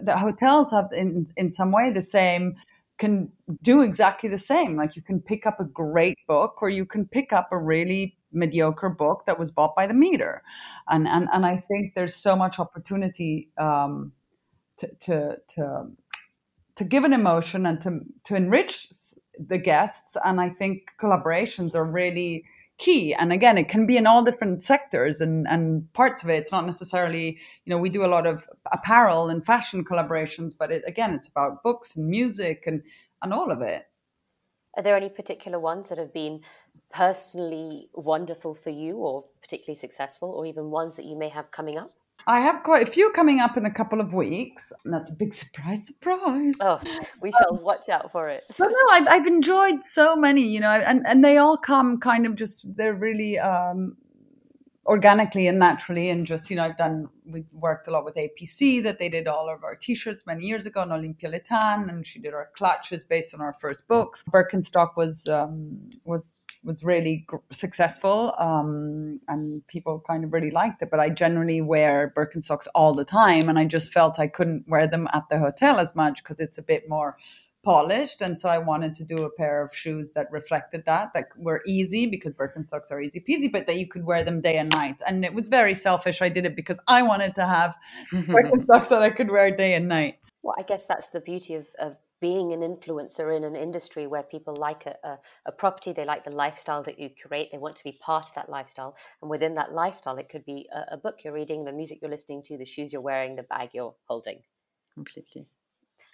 the 0.02 0.16
hotels 0.16 0.70
have 0.72 0.88
in 0.92 1.26
in 1.36 1.50
some 1.50 1.72
way 1.72 1.90
the 1.90 2.02
same 2.02 2.56
can 3.00 3.32
do 3.62 3.80
exactly 3.80 4.28
the 4.28 4.38
same. 4.38 4.76
Like 4.76 4.94
you 4.94 5.02
can 5.02 5.20
pick 5.20 5.46
up 5.46 5.58
a 5.58 5.64
great 5.64 6.18
book 6.28 6.62
or 6.62 6.68
you 6.68 6.86
can 6.86 7.06
pick 7.06 7.32
up 7.32 7.48
a 7.50 7.58
really 7.58 8.16
mediocre 8.30 8.90
book 8.90 9.24
that 9.26 9.38
was 9.38 9.50
bought 9.50 9.74
by 9.74 9.88
the 9.88 9.94
meter. 9.94 10.42
And 10.86 11.08
and, 11.08 11.28
and 11.32 11.44
I 11.44 11.56
think 11.56 11.94
there's 11.94 12.14
so 12.14 12.36
much 12.36 12.60
opportunity 12.60 13.48
um, 13.58 14.12
to, 14.76 14.88
to 15.00 15.36
to 15.54 15.86
to 16.76 16.84
give 16.84 17.04
an 17.04 17.12
emotion 17.12 17.66
and 17.66 17.80
to 17.82 18.00
to 18.24 18.36
enrich 18.36 18.88
the 19.38 19.58
guests. 19.58 20.16
And 20.24 20.40
I 20.40 20.50
think 20.50 20.92
collaborations 21.00 21.74
are 21.74 21.84
really 21.84 22.44
key. 22.80 23.14
And 23.14 23.32
again 23.32 23.56
it 23.58 23.68
can 23.68 23.86
be 23.86 23.96
in 23.96 24.06
all 24.06 24.24
different 24.24 24.64
sectors 24.64 25.20
and 25.20 25.46
and 25.46 25.92
parts 25.92 26.24
of 26.24 26.30
it. 26.30 26.38
It's 26.38 26.52
not 26.52 26.66
necessarily 26.66 27.38
you 27.64 27.70
know 27.70 27.78
we 27.78 27.90
do 27.90 28.04
a 28.04 28.14
lot 28.16 28.26
of 28.26 28.42
apparel 28.72 29.28
and 29.28 29.44
fashion 29.46 29.84
collaborations 29.84 30.52
but 30.58 30.72
it, 30.72 30.82
again 30.86 31.14
it's 31.14 31.28
about 31.28 31.62
books 31.62 31.96
and 31.96 32.08
music 32.08 32.64
and 32.66 32.82
and 33.22 33.32
all 33.32 33.52
of 33.52 33.60
it. 33.60 33.86
Are 34.76 34.82
there 34.82 34.96
any 34.96 35.08
particular 35.08 35.58
ones 35.58 35.88
that 35.88 35.98
have 35.98 36.12
been 36.12 36.40
personally 36.92 37.88
wonderful 37.94 38.54
for 38.54 38.70
you 38.70 38.96
or 38.96 39.24
particularly 39.42 39.76
successful 39.76 40.30
or 40.30 40.46
even 40.46 40.70
ones 40.70 40.96
that 40.96 41.04
you 41.04 41.16
may 41.16 41.28
have 41.28 41.50
coming 41.50 41.78
up 41.78 41.99
I 42.26 42.40
have 42.40 42.62
quite 42.62 42.86
a 42.86 42.90
few 42.90 43.10
coming 43.10 43.40
up 43.40 43.56
in 43.56 43.66
a 43.66 43.70
couple 43.70 44.00
of 44.00 44.14
weeks, 44.14 44.72
and 44.84 44.92
that's 44.92 45.10
a 45.10 45.14
big 45.14 45.34
surprise. 45.34 45.86
Surprise! 45.86 46.54
Oh, 46.60 46.80
we 47.22 47.32
shall 47.32 47.56
um, 47.56 47.62
watch 47.62 47.88
out 47.88 48.12
for 48.12 48.28
it. 48.28 48.42
But 48.58 48.68
no, 48.68 48.92
I've, 48.92 49.08
I've 49.08 49.26
enjoyed 49.26 49.84
so 49.84 50.16
many, 50.16 50.42
you 50.42 50.60
know, 50.60 50.70
and 50.70 51.06
and 51.06 51.24
they 51.24 51.38
all 51.38 51.56
come 51.56 51.98
kind 51.98 52.26
of 52.26 52.36
just 52.36 52.74
they're 52.76 52.94
really 52.94 53.38
um, 53.38 53.96
organically 54.86 55.46
and 55.46 55.58
naturally, 55.58 56.10
and 56.10 56.26
just 56.26 56.50
you 56.50 56.56
know, 56.56 56.64
I've 56.64 56.76
done 56.76 57.08
we 57.26 57.44
worked 57.52 57.86
a 57.88 57.90
lot 57.90 58.04
with 58.04 58.16
APC 58.16 58.82
that 58.82 58.98
they 58.98 59.08
did 59.08 59.28
all 59.28 59.48
of 59.48 59.62
our 59.62 59.76
T-shirts 59.76 60.26
many 60.26 60.44
years 60.44 60.66
ago, 60.66 60.82
and 60.82 60.92
Olympia 60.92 61.30
Le-Tan, 61.30 61.88
and 61.88 62.06
she 62.06 62.18
did 62.18 62.34
our 62.34 62.50
clutches 62.56 63.04
based 63.04 63.34
on 63.34 63.40
our 63.40 63.54
first 63.60 63.86
books. 63.88 64.24
Birkenstock 64.30 64.96
was 64.96 65.28
um, 65.28 65.90
was 66.04 66.38
was 66.62 66.84
really 66.84 67.24
gr- 67.26 67.36
successful 67.50 68.34
um, 68.38 69.18
and 69.28 69.66
people 69.66 70.02
kind 70.06 70.24
of 70.24 70.32
really 70.32 70.50
liked 70.50 70.82
it. 70.82 70.90
But 70.90 71.00
I 71.00 71.08
generally 71.08 71.60
wear 71.62 72.12
Birkenstocks 72.16 72.66
all 72.74 72.94
the 72.94 73.04
time, 73.04 73.48
and 73.48 73.58
I 73.58 73.64
just 73.64 73.92
felt 73.92 74.18
I 74.18 74.26
couldn't 74.26 74.64
wear 74.68 74.86
them 74.86 75.08
at 75.12 75.28
the 75.30 75.38
hotel 75.38 75.78
as 75.78 75.94
much 75.94 76.22
because 76.22 76.40
it's 76.40 76.58
a 76.58 76.62
bit 76.62 76.88
more 76.88 77.16
polished. 77.62 78.20
And 78.22 78.38
so 78.38 78.48
I 78.48 78.58
wanted 78.58 78.94
to 78.96 79.04
do 79.04 79.24
a 79.24 79.30
pair 79.30 79.62
of 79.62 79.74
shoes 79.74 80.12
that 80.14 80.30
reflected 80.30 80.84
that, 80.86 81.12
that 81.14 81.26
were 81.36 81.62
easy 81.66 82.06
because 82.06 82.32
Birkenstocks 82.32 82.90
are 82.90 83.00
easy 83.00 83.20
peasy, 83.20 83.50
but 83.50 83.66
that 83.66 83.78
you 83.78 83.86
could 83.86 84.04
wear 84.04 84.24
them 84.24 84.40
day 84.40 84.58
and 84.58 84.70
night. 84.70 85.00
And 85.06 85.24
it 85.24 85.34
was 85.34 85.48
very 85.48 85.74
selfish. 85.74 86.22
I 86.22 86.28
did 86.28 86.46
it 86.46 86.56
because 86.56 86.78
I 86.86 87.02
wanted 87.02 87.34
to 87.36 87.46
have 87.46 87.74
Birkenstocks 88.12 88.88
that 88.88 89.02
I 89.02 89.10
could 89.10 89.30
wear 89.30 89.54
day 89.54 89.74
and 89.74 89.88
night. 89.88 90.18
Well, 90.42 90.54
I 90.58 90.62
guess 90.62 90.86
that's 90.86 91.08
the 91.08 91.20
beauty 91.20 91.54
of, 91.54 91.66
of 91.78 91.96
being 92.20 92.52
an 92.52 92.60
influencer 92.60 93.34
in 93.34 93.44
an 93.44 93.56
industry 93.56 94.06
where 94.06 94.22
people 94.22 94.54
like 94.54 94.86
a, 94.86 94.96
a, 95.04 95.18
a, 95.46 95.52
property, 95.52 95.92
they 95.92 96.04
like 96.04 96.24
the 96.24 96.30
lifestyle 96.30 96.82
that 96.82 96.98
you 96.98 97.08
create, 97.10 97.50
they 97.50 97.58
want 97.58 97.76
to 97.76 97.84
be 97.84 97.98
part 98.00 98.28
of 98.28 98.34
that 98.34 98.50
lifestyle. 98.50 98.96
And 99.22 99.30
within 99.30 99.54
that 99.54 99.72
lifestyle, 99.72 100.18
it 100.18 100.28
could 100.28 100.44
be 100.44 100.68
a, 100.72 100.94
a 100.94 100.96
book 100.96 101.20
you're 101.24 101.32
reading, 101.32 101.64
the 101.64 101.72
music 101.72 101.98
you're 102.00 102.10
listening 102.10 102.42
to, 102.44 102.58
the 102.58 102.64
shoes 102.64 102.92
you're 102.92 103.02
wearing, 103.02 103.36
the 103.36 103.42
bag 103.42 103.70
you're 103.72 103.94
holding. 104.06 104.42
Completely. 104.94 105.46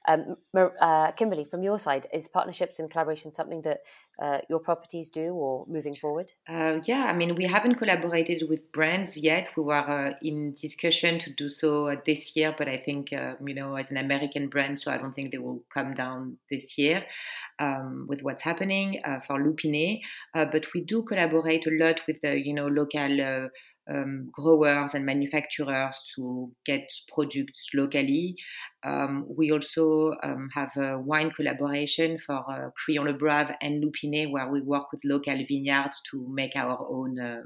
Um, 0.09 0.37
uh, 0.81 1.13
Kimberley, 1.13 1.45
from 1.45 1.63
your 1.63 1.79
side, 1.79 2.07
is 2.13 2.29
partnerships 2.29 2.79
and 2.79 2.91
collaboration 2.91 3.33
something 3.33 3.63
that 3.63 3.81
uh, 4.19 4.39
your 4.49 4.59
properties 4.59 5.11
do 5.11 5.35
or 5.35 5.65
moving 5.69 5.95
forward? 5.95 6.33
Uh, 6.49 6.81
yeah, 6.87 7.05
I 7.05 7.13
mean, 7.13 7.35
we 7.35 7.45
haven't 7.45 7.75
collaborated 7.75 8.49
with 8.49 8.73
brands 8.73 9.17
yet. 9.17 9.51
We 9.57 9.63
were 9.65 9.75
uh, 9.75 10.15
in 10.23 10.55
discussion 10.55 11.19
to 11.19 11.31
do 11.31 11.49
so 11.49 11.89
uh, 11.89 11.97
this 12.07 12.35
year, 12.35 12.55
but 12.57 12.69
I 12.69 12.79
think, 12.79 13.13
um, 13.13 13.37
you 13.47 13.55
know, 13.55 13.77
as 13.77 13.91
an 13.91 13.99
American 13.99 14.49
brand, 14.49 14.79
so 14.79 14.91
I 14.91 14.97
don't 14.97 15.13
think 15.13 15.33
they 15.33 15.39
will 15.39 15.63
come 15.73 15.93
down 15.93 16.39
this 16.51 16.79
year 16.79 17.05
um, 17.59 18.07
with 18.09 18.23
what's 18.23 18.43
happening 18.43 19.01
uh, 19.05 19.21
for 19.27 19.43
Lou 19.43 19.53
Pinet. 19.55 20.01
but 20.33 20.67
we 20.75 20.83
do 20.83 21.03
collaborate 21.03 21.67
a 21.67 21.71
lot 21.71 22.01
with 22.07 22.21
the, 22.23 22.39
you 22.39 22.55
know, 22.55 22.69
local 22.69 23.51
um, 23.89 24.29
growers 24.33 24.95
and 24.95 25.07
manufacturers 25.07 26.03
to 26.15 26.51
get 26.65 26.93
products 27.13 27.69
locally. 27.75 28.37
Um, 28.83 29.27
we 29.29 29.53
also 29.53 30.15
um, 30.23 30.49
have 30.55 30.71
a 30.77 30.99
wine 30.99 31.31
collaboration 31.31 32.19
for 32.25 32.45
uh, 32.51 32.71
Crillon 32.77 33.07
Le 33.07 33.13
Brave 33.13 33.51
and 33.61 33.81
Lou 34.07 34.11
Pinet, 34.11 34.31
where 34.31 34.49
we 34.49 34.61
work 34.61 34.93
with 34.93 35.01
local 35.05 35.37
vineyards 35.49 36.01
to 36.11 36.27
make 36.29 36.57
our 36.57 36.87
own 36.91 37.19
uh, 37.19 37.43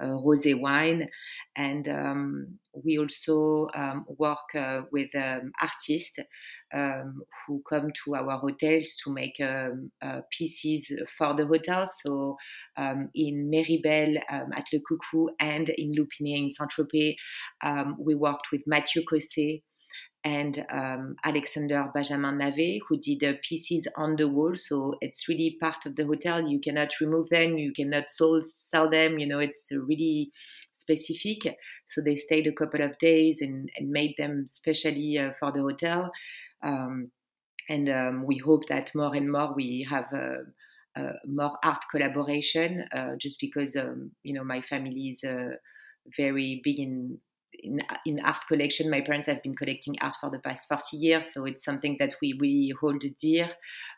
uh, 0.00 0.06
rosé 0.06 0.58
wine. 0.58 1.08
And 1.56 1.88
um, 1.88 2.58
we 2.84 2.98
also 2.98 3.68
um, 3.74 4.04
work 4.18 4.38
uh, 4.54 4.82
with 4.90 5.14
um, 5.14 5.52
artists 5.60 6.18
um, 6.74 7.22
who 7.46 7.62
come 7.68 7.90
to 8.04 8.14
our 8.14 8.38
hotels 8.38 8.96
to 9.04 9.12
make 9.12 9.40
uh, 9.40 10.20
pieces 10.30 10.90
for 11.18 11.34
the 11.34 11.46
hotels. 11.46 12.00
So 12.02 12.36
in 13.14 13.50
Méribel 13.50 14.18
at 14.28 14.66
Le 14.72 14.80
Coucou 14.80 15.28
and 15.38 15.68
in 15.68 15.92
Lou 15.92 16.06
Pinet 16.06 16.38
in 16.38 16.50
Saint-Tropez, 16.50 17.16
we 17.98 18.14
worked 18.14 18.48
with 18.52 18.62
Mathieu 18.66 19.02
Cosset 19.08 19.62
and 20.24 20.64
um, 20.70 21.16
Alexandre 21.24 21.90
Benjamin 21.92 22.38
Navet, 22.38 22.80
who 22.88 22.96
did 22.98 23.24
uh, 23.24 23.32
pieces 23.42 23.88
on 23.96 24.16
the 24.16 24.28
wall. 24.28 24.56
So 24.56 24.94
it's 25.00 25.28
really 25.28 25.56
part 25.60 25.84
of 25.84 25.96
the 25.96 26.06
hotel. 26.06 26.46
You 26.48 26.60
cannot 26.60 26.90
remove 27.00 27.28
them, 27.28 27.58
you 27.58 27.72
cannot 27.72 28.08
sold, 28.08 28.46
sell 28.46 28.88
them. 28.88 29.18
You 29.18 29.26
know, 29.26 29.40
it's 29.40 29.70
really 29.72 30.30
specific. 30.72 31.56
So 31.84 32.00
they 32.00 32.14
stayed 32.14 32.46
a 32.46 32.52
couple 32.52 32.82
of 32.82 32.96
days 32.98 33.40
and, 33.40 33.68
and 33.76 33.90
made 33.90 34.14
them 34.16 34.46
specially 34.46 35.18
uh, 35.18 35.32
for 35.40 35.50
the 35.50 35.60
hotel. 35.60 36.12
Um, 36.62 37.10
and 37.68 37.88
um, 37.88 38.24
we 38.24 38.38
hope 38.38 38.68
that 38.68 38.94
more 38.94 39.14
and 39.14 39.30
more 39.30 39.54
we 39.54 39.86
have. 39.90 40.06
Uh, 40.12 41.12
more 41.26 41.56
art 41.64 41.82
collaboration, 41.90 42.84
uh, 42.92 43.16
just 43.16 43.40
because 43.40 43.76
um, 43.76 44.10
you 44.24 44.34
know 44.34 44.44
my 44.44 44.60
family 44.60 45.08
is 45.08 45.24
uh, 45.24 45.52
very 46.18 46.60
big 46.62 46.78
in 46.78 47.18
in, 47.62 47.80
in 48.06 48.20
art 48.20 48.46
collection. 48.48 48.90
My 48.90 49.00
parents 49.00 49.26
have 49.28 49.42
been 49.42 49.54
collecting 49.54 49.96
art 50.00 50.16
for 50.20 50.30
the 50.30 50.38
past 50.38 50.68
40 50.68 50.96
years, 50.96 51.32
so 51.32 51.44
it's 51.44 51.64
something 51.64 51.96
that 51.98 52.14
we 52.20 52.34
really 52.38 52.72
hold 52.80 53.04
dear. 53.20 53.50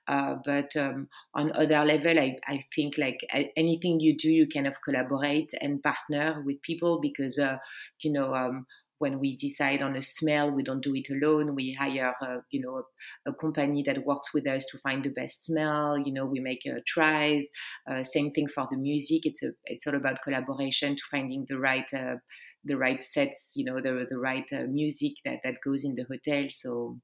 Uh, 0.06 0.36
but 0.44 0.76
um, 0.76 1.08
on 1.34 1.52
other 1.52 1.84
level, 1.84 2.18
I, 2.18 2.38
I 2.46 2.64
think 2.74 2.98
like 2.98 3.20
anything 3.56 4.00
you 4.00 4.16
do, 4.16 4.30
you 4.30 4.48
kind 4.48 4.66
of 4.66 4.74
collaborate 4.84 5.52
and 5.60 5.82
partner 5.82 6.42
with 6.44 6.62
people 6.62 7.00
because, 7.00 7.38
uh, 7.38 7.58
you 8.00 8.12
know, 8.12 8.34
um, 8.34 8.66
when 8.98 9.18
we 9.18 9.36
decide 9.36 9.82
on 9.82 9.96
a 9.96 10.02
smell, 10.02 10.50
we 10.50 10.62
don't 10.62 10.82
do 10.82 10.94
it 10.94 11.10
alone. 11.10 11.54
We 11.54 11.76
hire, 11.78 12.14
uh, 12.22 12.38
you 12.50 12.60
know, 12.60 12.84
a, 13.26 13.30
a, 13.30 13.34
company 13.34 13.82
that 13.82 14.06
works 14.06 14.32
with 14.32 14.46
us 14.46 14.64
to 14.66 14.78
find 14.78 15.04
the 15.04 15.10
best 15.10 15.44
smell. 15.44 15.98
You 15.98 16.12
know, 16.12 16.26
we 16.26 16.40
make 16.40 16.62
uh, 16.66 16.80
tries. 16.86 17.46
Uh, 17.90 18.04
same 18.04 18.30
thing 18.30 18.48
for 18.48 18.68
the 18.70 18.76
music. 18.76 19.26
It's 19.26 19.42
a, 19.42 19.50
it's 19.64 19.86
all 19.86 19.96
about 19.96 20.22
collaboration 20.22 20.96
to 20.96 21.02
finding 21.10 21.44
the 21.48 21.58
right 21.58 21.92
uh, 21.92 22.16
the 22.64 22.76
right 22.76 23.02
sets, 23.02 23.52
you 23.56 23.64
know, 23.64 23.80
the 23.80 24.06
the 24.08 24.18
right 24.18 24.46
uh, 24.52 24.64
music 24.68 25.12
that 25.24 25.40
that 25.44 25.60
goes 25.62 25.84
in 25.84 25.94
the 25.94 26.04
hotel. 26.04 26.46
So 26.50 26.98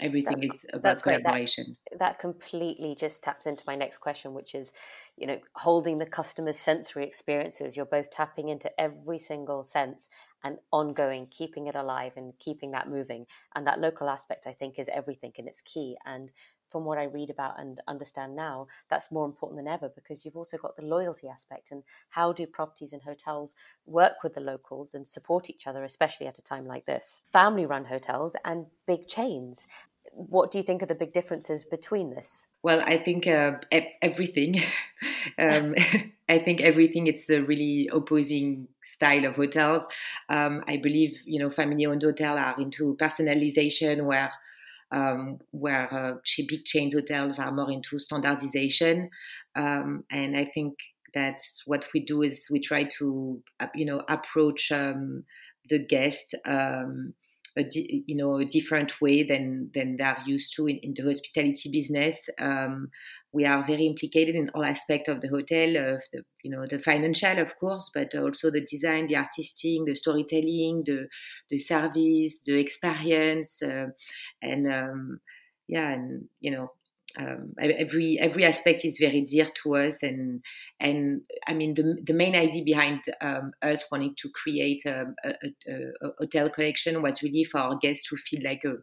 everything 0.00 0.40
that's, 0.40 0.54
is 0.54 0.66
about 0.72 1.02
collaboration. 1.02 1.76
That, 1.90 1.98
that, 1.98 2.18
completely 2.18 2.94
just 2.94 3.22
taps 3.22 3.46
into 3.46 3.64
my 3.66 3.76
next 3.76 3.98
question, 3.98 4.34
which 4.34 4.54
is, 4.54 4.72
you 5.16 5.26
know, 5.26 5.38
holding 5.54 5.98
the 5.98 6.06
customer's 6.06 6.58
sensory 6.58 7.04
experiences. 7.04 7.76
You're 7.76 7.86
both 7.86 8.10
tapping 8.10 8.48
into 8.48 8.70
every 8.80 9.18
single 9.18 9.64
sense 9.64 10.10
and 10.44 10.58
ongoing, 10.72 11.28
keeping 11.30 11.66
it 11.66 11.74
alive 11.74 12.12
and 12.16 12.34
keeping 12.38 12.72
that 12.72 12.88
moving. 12.88 13.26
And 13.54 13.66
that 13.66 13.80
local 13.80 14.08
aspect, 14.08 14.46
I 14.46 14.52
think, 14.52 14.78
is 14.78 14.90
everything 14.92 15.32
and 15.38 15.48
it's 15.48 15.62
key. 15.62 15.96
And 16.04 16.30
from 16.70 16.84
what 16.84 16.98
I 16.98 17.04
read 17.04 17.30
about 17.30 17.58
and 17.58 17.80
understand 17.86 18.36
now, 18.36 18.66
that's 18.88 19.12
more 19.12 19.24
important 19.24 19.58
than 19.58 19.72
ever 19.72 19.88
because 19.88 20.24
you've 20.24 20.36
also 20.36 20.58
got 20.58 20.76
the 20.76 20.84
loyalty 20.84 21.28
aspect 21.28 21.70
and 21.70 21.82
how 22.10 22.32
do 22.32 22.46
properties 22.46 22.92
and 22.92 23.02
hotels 23.02 23.54
work 23.86 24.22
with 24.22 24.34
the 24.34 24.40
locals 24.40 24.94
and 24.94 25.06
support 25.06 25.50
each 25.50 25.66
other, 25.66 25.84
especially 25.84 26.26
at 26.26 26.38
a 26.38 26.42
time 26.42 26.64
like 26.64 26.86
this. 26.86 27.22
Family 27.32 27.66
run 27.66 27.86
hotels 27.86 28.36
and 28.44 28.66
big 28.86 29.06
chains. 29.06 29.66
What 30.12 30.50
do 30.50 30.58
you 30.58 30.64
think 30.64 30.82
are 30.82 30.86
the 30.86 30.94
big 30.94 31.12
differences 31.12 31.64
between 31.64 32.10
this? 32.10 32.48
Well, 32.62 32.80
I 32.80 32.98
think 32.98 33.26
uh, 33.26 33.58
everything. 34.02 34.62
um, 35.38 35.74
I 36.28 36.38
think 36.38 36.60
everything. 36.60 37.06
It's 37.06 37.28
a 37.30 37.42
really 37.42 37.88
opposing 37.92 38.68
style 38.82 39.26
of 39.26 39.34
hotels. 39.34 39.86
Um, 40.28 40.64
I 40.66 40.78
believe 40.78 41.16
you 41.24 41.38
know 41.38 41.50
family-owned 41.50 42.02
hotels 42.02 42.38
are 42.40 42.60
into 42.60 42.96
personalization, 42.96 44.06
where 44.06 44.32
um, 44.92 45.38
where 45.50 45.92
uh, 45.92 46.14
big 46.48 46.64
chains 46.64 46.94
hotels 46.94 47.38
are 47.38 47.52
more 47.52 47.70
into 47.70 47.98
standardization. 47.98 49.10
Um, 49.54 50.04
and 50.10 50.36
I 50.36 50.50
think 50.52 50.74
that's 51.14 51.62
what 51.66 51.86
we 51.94 52.04
do 52.04 52.22
is 52.22 52.46
we 52.50 52.60
try 52.60 52.84
to, 52.98 53.42
uh, 53.60 53.68
you 53.74 53.86
know, 53.86 54.02
approach 54.08 54.70
um, 54.70 55.24
the 55.68 55.78
guest 55.78 56.34
um, 56.44 57.14
a 57.56 57.64
di- 57.64 58.04
you 58.06 58.14
know 58.14 58.36
a 58.36 58.44
different 58.44 59.00
way 59.00 59.22
than 59.22 59.70
than 59.74 59.96
they're 59.96 60.22
used 60.26 60.54
to 60.56 60.66
in, 60.66 60.78
in 60.82 60.94
the 60.94 61.02
hospitality 61.02 61.70
business. 61.70 62.28
Um, 62.38 62.88
we 63.32 63.44
are 63.44 63.66
very 63.66 63.86
implicated 63.86 64.34
in 64.34 64.50
all 64.54 64.64
aspects 64.64 65.08
of 65.08 65.20
the 65.20 65.28
hotel, 65.28 65.72
the 66.12 66.22
you 66.42 66.50
know 66.50 66.66
the 66.68 66.78
financial, 66.78 67.38
of 67.38 67.56
course, 67.58 67.90
but 67.94 68.14
also 68.14 68.50
the 68.50 68.64
design, 68.64 69.06
the 69.06 69.16
artistic, 69.16 69.80
the 69.86 69.94
storytelling, 69.94 70.84
the 70.86 71.08
the 71.50 71.58
service, 71.58 72.42
the 72.44 72.58
experience, 72.58 73.62
uh, 73.62 73.86
and 74.42 74.70
um, 74.72 75.20
yeah, 75.68 75.90
and 75.92 76.28
you 76.40 76.50
know 76.50 76.72
um, 77.18 77.54
every 77.58 78.18
every 78.20 78.44
aspect 78.44 78.84
is 78.84 78.98
very 78.98 79.22
dear 79.22 79.48
to 79.62 79.76
us 79.76 80.02
and 80.02 80.42
and 80.80 81.22
I 81.46 81.54
mean 81.54 81.74
the, 81.74 81.98
the 82.02 82.12
main 82.12 82.34
idea 82.34 82.62
behind 82.64 83.00
um, 83.20 83.52
us 83.62 83.86
wanting 83.90 84.14
to 84.18 84.30
create 84.30 84.84
a, 84.84 85.06
a, 85.24 85.30
a, 85.30 86.06
a, 86.06 86.10
hotel 86.18 86.50
collection 86.50 87.02
was 87.02 87.22
really 87.22 87.44
for 87.44 87.58
our 87.58 87.76
guests 87.76 88.08
to 88.08 88.16
feel 88.16 88.42
like 88.44 88.64
a 88.64 88.74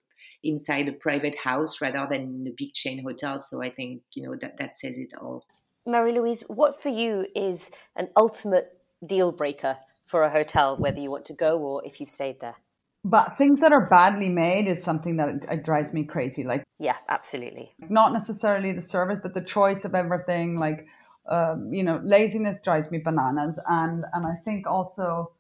inside 0.43 0.89
a 0.89 0.93
private 0.93 1.38
house 1.38 1.80
rather 1.80 2.06
than 2.10 2.22
in 2.22 2.48
a 2.48 2.54
big 2.58 2.74
chain 2.74 3.02
hotel. 3.04 3.39
So 3.39 3.62
I 3.62 3.69
think 3.69 4.02
you 4.13 4.28
know 4.28 4.36
that 4.41 4.58
that 4.58 4.76
says 4.76 4.98
it 4.98 5.10
all. 5.19 5.46
Marie 5.86 6.13
Louise 6.13 6.43
what 6.48 6.82
for 6.82 6.89
you 6.89 7.28
is 7.36 7.72
an 7.96 8.10
ultimate 8.15 8.78
deal 9.06 9.32
breaker 9.32 9.78
for 10.06 10.24
a 10.24 10.30
hotel 10.30 10.78
whether 10.78 11.00
you 11.00 11.12
want 11.12 11.26
to 11.26 11.34
go 11.34 11.58
or 11.60 11.82
if 11.86 12.00
you've 12.00 12.10
stayed 12.10 12.39
there 12.39 12.56
but 13.03 13.37
things 13.37 13.59
that 13.59 13.71
are 13.71 13.87
badly 13.87 14.29
made 14.29 14.67
is 14.67 14.83
something 14.83 15.17
that 15.17 15.29
it, 15.29 15.45
it, 15.51 15.65
drives 15.65 15.93
me 15.93 16.03
crazy 16.03 16.43
like 16.43 16.63
yeah 16.79 16.95
absolutely 17.09 17.73
not 17.89 18.13
necessarily 18.13 18.71
the 18.71 18.81
service 18.81 19.19
but 19.21 19.33
the 19.33 19.43
choice 19.43 19.85
of 19.85 19.93
everything 19.93 20.57
like 20.57 20.87
um, 21.29 21.73
you 21.73 21.83
know 21.83 22.01
laziness 22.03 22.59
drives 22.61 22.89
me 22.91 22.97
bananas 22.97 23.59
and 23.67 24.05
and 24.13 24.25
i 24.25 24.33
think 24.33 24.67
also 24.67 25.31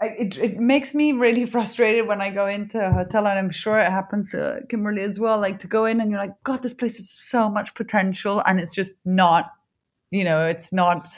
it, 0.00 0.38
it 0.38 0.58
makes 0.58 0.94
me 0.94 1.12
really 1.12 1.44
frustrated 1.54 2.06
when 2.06 2.20
I 2.20 2.30
go 2.30 2.46
into 2.46 2.78
a 2.78 2.92
hotel, 2.92 3.26
and 3.26 3.38
I'm 3.38 3.50
sure 3.50 3.78
it 3.78 3.90
happens 3.90 4.30
to 4.30 4.60
Kimberley 4.68 5.02
as 5.02 5.18
well. 5.18 5.40
Like 5.40 5.60
to 5.60 5.66
go 5.66 5.86
in 5.86 6.00
and 6.00 6.10
you're 6.10 6.20
like, 6.20 6.34
God, 6.44 6.62
this 6.62 6.74
place 6.74 6.96
has 6.96 7.10
so 7.10 7.50
much 7.50 7.74
potential, 7.74 8.42
and 8.46 8.60
it's 8.60 8.74
just 8.74 8.94
not, 9.04 9.50
you 10.10 10.24
know, 10.24 10.46
it's 10.46 10.72
not 10.72 11.08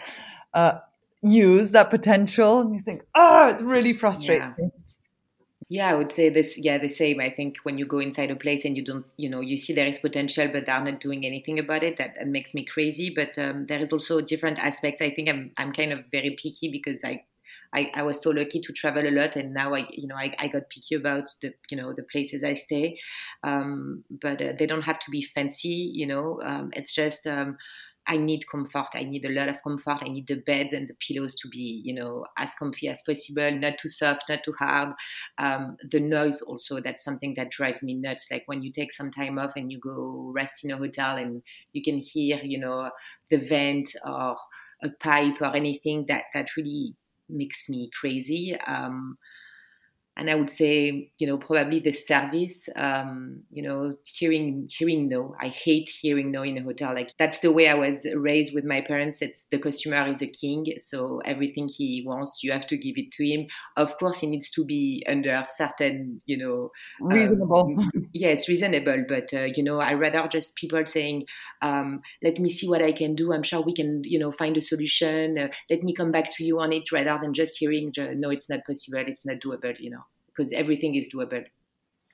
uh, 0.55 0.79
use 1.23 1.73
that 1.73 1.91
potential. 1.91 2.61
And 2.61 2.73
you 2.73 2.81
think, 2.81 3.03
oh, 3.15 3.49
it 3.49 3.61
really 3.61 3.93
frustrates 3.93 4.45
yeah. 4.59 4.65
me. 4.65 4.71
Yeah, 5.73 5.89
I 5.89 5.95
would 5.95 6.11
say 6.11 6.29
this. 6.31 6.59
Yeah, 6.59 6.79
the 6.79 6.89
same. 6.89 7.21
I 7.21 7.31
think 7.31 7.59
when 7.63 7.79
you 7.79 7.87
go 7.87 8.01
inside 8.01 8.31
a 8.33 8.37
place 8.37 8.65
and 8.65 8.77
you 8.77 8.85
don't, 8.85 9.07
you 9.17 9.31
know, 9.31 9.41
you 9.41 9.57
see 9.57 9.73
there 9.73 9.87
is 9.87 10.01
potential, 10.01 10.49
but 10.53 10.67
they're 10.67 10.83
not 10.83 10.99
doing 10.99 11.25
anything 11.25 11.61
about 11.61 11.85
it. 11.85 11.97
That, 11.99 12.17
that 12.19 12.27
makes 12.27 12.55
me 12.55 12.65
crazy. 12.65 13.13
But 13.15 13.39
um, 13.39 13.67
there 13.67 13.79
is 13.81 13.93
also 13.93 14.21
different 14.21 14.59
aspects. 14.59 15.01
I 15.01 15.11
think 15.11 15.29
I'm 15.29 15.53
I'm 15.57 15.73
kind 15.73 15.93
of 15.93 16.01
very 16.11 16.37
picky 16.43 16.71
because 16.73 17.05
I, 17.05 17.23
I, 17.73 17.89
I 17.95 18.03
was 18.03 18.21
so 18.21 18.31
lucky 18.31 18.59
to 18.61 18.73
travel 18.73 19.07
a 19.07 19.13
lot, 19.13 19.37
and 19.37 19.55
now 19.55 19.75
I, 19.75 19.87
you 19.93 20.09
know, 20.09 20.17
I, 20.17 20.35
I 20.41 20.49
got 20.49 20.71
picky 20.71 20.97
about 20.97 21.31
the, 21.41 21.55
you 21.71 21.77
know, 21.77 21.93
the 21.93 22.03
places 22.03 22.43
I 22.43 22.55
stay. 22.55 22.99
Um, 23.45 24.03
but 24.11 24.43
uh, 24.43 24.55
they 24.59 24.67
don't 24.67 24.83
have 24.83 24.99
to 24.99 25.11
be 25.13 25.23
fancy. 25.23 25.91
You 25.95 26.09
know, 26.09 26.41
um, 26.43 26.71
it's 26.75 26.93
just. 26.93 27.29
Um, 27.29 27.59
I 28.11 28.17
need 28.17 28.49
comfort. 28.49 28.89
I 28.95 29.05
need 29.05 29.25
a 29.25 29.31
lot 29.31 29.49
of 29.49 29.63
comfort. 29.63 29.99
I 30.03 30.09
need 30.09 30.27
the 30.27 30.35
beds 30.35 30.73
and 30.73 30.89
the 30.89 30.95
pillows 30.95 31.37
to 31.37 31.49
be, 31.49 31.81
you 31.85 31.95
know, 31.95 32.27
as 32.37 32.55
comfy 32.57 32.89
as 32.89 33.03
possible, 33.07 33.53
not 33.53 33.79
too 33.79 33.89
soft, 33.89 34.25
not 34.29 34.43
too 34.45 34.55
hard. 34.59 34.95
Um, 35.39 35.77
the 35.89 36.01
noise 36.01 36.41
also, 36.41 36.81
that's 36.81 37.05
something 37.05 37.35
that 37.37 37.53
drives 37.53 37.85
me 37.85 37.95
nuts. 37.95 38.27
Like 38.29 38.43
when 38.47 38.63
you 38.63 38.73
take 38.73 38.93
some 38.93 39.13
time 39.13 39.39
off 39.39 39.53
and 39.55 39.71
you 39.71 39.79
go 39.79 40.33
rest 40.35 40.65
in 40.65 40.73
a 40.73 40.77
hotel 40.77 41.19
and 41.19 41.41
you 41.73 41.83
can 41.83 41.99
hear, 41.99 42.41
you 42.43 42.59
know, 42.59 42.91
the 43.31 43.37
vent 43.37 43.95
or 44.05 44.37
a 44.83 44.91
pipe 44.99 45.41
or 45.41 45.55
anything 45.55 46.07
that, 46.09 46.25
that 46.35 46.49
really 46.57 46.97
makes 47.29 47.69
me 47.69 47.91
crazy. 48.01 48.59
Um, 48.67 49.19
and 50.21 50.29
I 50.29 50.35
would 50.35 50.51
say, 50.51 51.11
you 51.19 51.27
know, 51.27 51.39
probably 51.39 51.81
the 51.81 51.93
service, 51.93 52.69
um, 52.77 53.43
you 53.49 53.63
know, 53.63 53.97
hearing 54.05 54.69
hearing 54.71 55.09
no. 55.09 55.35
I 55.41 55.49
hate 55.49 55.89
hearing 55.89 56.31
no 56.31 56.43
in 56.43 56.59
a 56.59 56.63
hotel. 56.63 56.95
Like 56.95 57.13
that's 57.19 57.39
the 57.39 57.51
way 57.51 57.69
I 57.69 57.75
was 57.75 58.01
raised 58.15 58.55
with 58.55 58.67
my 58.67 58.83
parents. 58.83 59.23
It's 59.23 59.47
the 59.51 59.59
customer 59.59 60.07
is 60.09 60.21
a 60.21 60.27
king, 60.27 60.67
so 60.77 61.23
everything 61.25 61.71
he 61.75 62.05
wants, 62.07 62.41
you 62.43 62.53
have 62.53 62.67
to 62.67 62.77
give 62.77 62.99
it 62.99 63.11
to 63.13 63.27
him. 63.27 63.47
Of 63.79 63.97
course, 63.99 64.23
it 64.23 64.27
needs 64.27 64.51
to 64.51 64.65
be 64.67 65.03
under 65.09 65.43
certain, 65.49 66.21
you 66.27 66.37
know, 66.37 66.71
reasonable. 67.01 67.75
Um, 67.79 67.91
yes, 68.13 68.47
reasonable. 68.47 69.07
But 69.09 69.33
uh, 69.33 69.49
you 69.57 69.65
know, 69.65 69.81
I 69.81 69.95
rather 69.95 70.29
just 70.29 70.55
people 70.55 70.85
saying, 70.85 71.25
um, 71.63 72.03
"Let 72.23 72.39
me 72.39 72.51
see 72.51 72.69
what 72.69 72.83
I 72.83 72.93
can 72.93 73.15
do. 73.15 73.33
I'm 73.33 73.43
sure 73.43 73.63
we 73.63 73.73
can, 73.73 74.03
you 74.05 74.19
know, 74.19 74.33
find 74.33 74.55
a 74.59 74.61
solution. 74.61 75.39
Uh, 75.39 75.49
let 75.71 75.83
me 75.83 75.95
come 75.95 76.13
back 76.13 76.31
to 76.33 76.45
you 76.45 76.61
on 76.61 76.75
it," 76.75 76.93
rather 76.93 77.19
than 77.23 77.33
just 77.33 77.57
hearing, 77.57 77.91
"No, 77.97 78.29
it's 78.29 78.51
not 78.51 78.67
possible. 78.67 79.03
It's 79.07 79.25
not 79.25 79.39
doable." 79.39 79.75
You 79.81 79.93
know 79.93 80.05
because 80.35 80.53
everything 80.53 80.95
is 80.95 81.13
doable. 81.13 81.45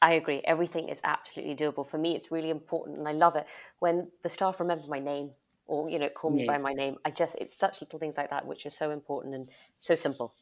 I 0.02 0.12
agree. 0.14 0.42
Everything 0.44 0.88
is 0.88 1.00
absolutely 1.04 1.56
doable. 1.56 1.86
For 1.86 1.98
me, 1.98 2.14
it's 2.14 2.30
really 2.30 2.50
important, 2.50 2.98
and 2.98 3.08
I 3.08 3.12
love 3.12 3.36
it 3.36 3.46
when 3.78 4.10
the 4.22 4.28
staff 4.28 4.60
remember 4.60 4.84
my 4.88 4.98
name 4.98 5.30
or 5.66 5.90
you 5.90 5.98
know 5.98 6.08
call 6.08 6.30
me 6.30 6.44
yes. 6.44 6.46
by 6.46 6.58
my 6.58 6.72
name. 6.72 6.96
I 7.04 7.10
just 7.10 7.36
it's 7.40 7.56
such 7.56 7.80
little 7.80 7.98
things 7.98 8.16
like 8.16 8.30
that 8.30 8.46
which 8.46 8.66
are 8.66 8.70
so 8.70 8.90
important 8.90 9.34
and 9.34 9.48
so 9.76 9.94
simple. 9.94 10.34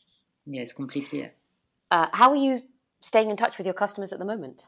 Yes, 0.47 0.73
completely. 0.73 1.31
Uh, 1.91 2.09
how 2.13 2.31
are 2.31 2.37
you 2.37 2.63
staying 3.01 3.31
in 3.31 3.37
touch 3.37 3.59
with 3.59 3.67
your 3.67 3.75
customers 3.75 4.13
at 4.13 4.19
the 4.19 4.25
moment? 4.25 4.67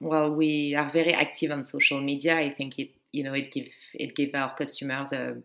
Well, 0.00 0.34
we 0.34 0.74
are 0.74 0.90
very 0.90 1.12
active 1.12 1.50
on 1.50 1.64
social 1.64 2.00
media. 2.00 2.36
I 2.36 2.50
think 2.50 2.78
it 2.78 2.90
you 3.12 3.22
know 3.22 3.34
it 3.34 3.52
give 3.52 3.68
it 3.94 4.14
give 4.14 4.30
our 4.34 4.54
customers 4.54 5.12
a 5.12 5.36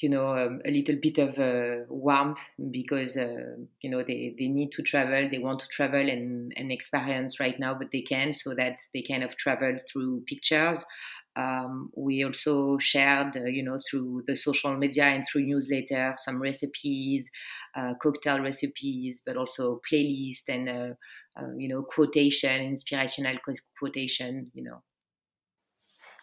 you 0.00 0.08
know 0.08 0.36
um, 0.36 0.60
a 0.64 0.70
little 0.70 0.96
bit 1.00 1.18
of 1.18 1.38
uh, 1.38 1.84
warmth 1.88 2.38
because 2.70 3.16
uh, 3.16 3.56
you 3.80 3.90
know 3.90 4.02
they, 4.02 4.34
they 4.38 4.48
need 4.48 4.70
to 4.72 4.82
travel 4.82 5.28
they 5.28 5.38
want 5.38 5.60
to 5.60 5.66
travel 5.68 6.08
and, 6.08 6.52
and 6.56 6.70
experience 6.70 7.40
right 7.40 7.58
now 7.58 7.74
but 7.74 7.90
they 7.92 8.02
can 8.02 8.32
so 8.32 8.54
that 8.54 8.78
they 8.92 9.02
kind 9.02 9.24
of 9.24 9.36
travel 9.36 9.78
through 9.90 10.22
pictures. 10.26 10.84
Um, 11.34 11.90
we 11.94 12.24
also 12.24 12.78
shared 12.78 13.36
uh, 13.36 13.44
you 13.44 13.62
know 13.62 13.78
through 13.90 14.24
the 14.26 14.36
social 14.36 14.74
media 14.76 15.04
and 15.04 15.26
through 15.30 15.42
newsletter 15.44 16.14
some 16.16 16.40
recipes 16.40 17.30
uh, 17.74 17.92
cocktail 18.02 18.40
recipes 18.40 19.22
but 19.24 19.36
also 19.36 19.80
playlist 19.90 20.48
and 20.48 20.68
uh, 20.68 20.94
uh, 21.38 21.52
you 21.58 21.68
know 21.68 21.82
quotation 21.82 22.62
inspirational 22.62 23.36
quotation 23.78 24.50
you 24.54 24.62
know 24.64 24.82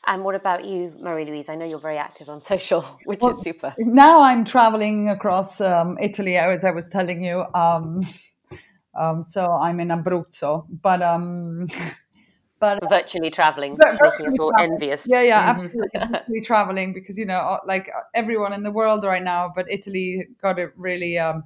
and 0.07 0.23
what 0.23 0.35
about 0.35 0.65
you, 0.65 0.93
Marie 0.99 1.25
Louise? 1.25 1.49
I 1.49 1.55
know 1.55 1.65
you're 1.65 1.79
very 1.79 1.97
active 1.97 2.29
on 2.29 2.41
social, 2.53 2.81
which 3.05 3.21
well, 3.21 3.31
is 3.31 3.41
super. 3.41 3.73
Now 3.77 4.21
I'm 4.21 4.45
traveling 4.45 5.09
across 5.09 5.61
um, 5.61 5.97
Italy, 6.01 6.37
as 6.37 6.63
I 6.63 6.71
was 6.71 6.89
telling 6.89 7.23
you. 7.23 7.45
Um, 7.53 8.01
um, 8.99 9.23
so 9.23 9.51
I'm 9.51 9.79
in 9.79 9.89
Abruzzo, 9.89 10.65
but 10.81 11.01
um, 11.01 11.65
but 12.59 12.79
virtually 12.89 13.29
traveling, 13.29 13.75
virtually 13.77 14.09
making 14.09 14.27
us 14.27 14.39
all 14.39 14.51
traveling. 14.51 14.73
envious. 14.73 15.05
Yeah, 15.07 15.21
yeah, 15.21 15.53
mm-hmm. 15.53 15.65
absolutely, 15.65 15.99
absolutely 16.01 16.41
traveling 16.41 16.93
because 16.93 17.17
you 17.17 17.25
know, 17.25 17.37
uh, 17.37 17.59
like 17.65 17.89
everyone 18.13 18.53
in 18.53 18.63
the 18.63 18.71
world 18.71 19.03
right 19.03 19.23
now, 19.23 19.51
but 19.55 19.65
Italy 19.69 20.27
got 20.41 20.59
it 20.59 20.71
really. 20.75 21.17
Um, 21.17 21.43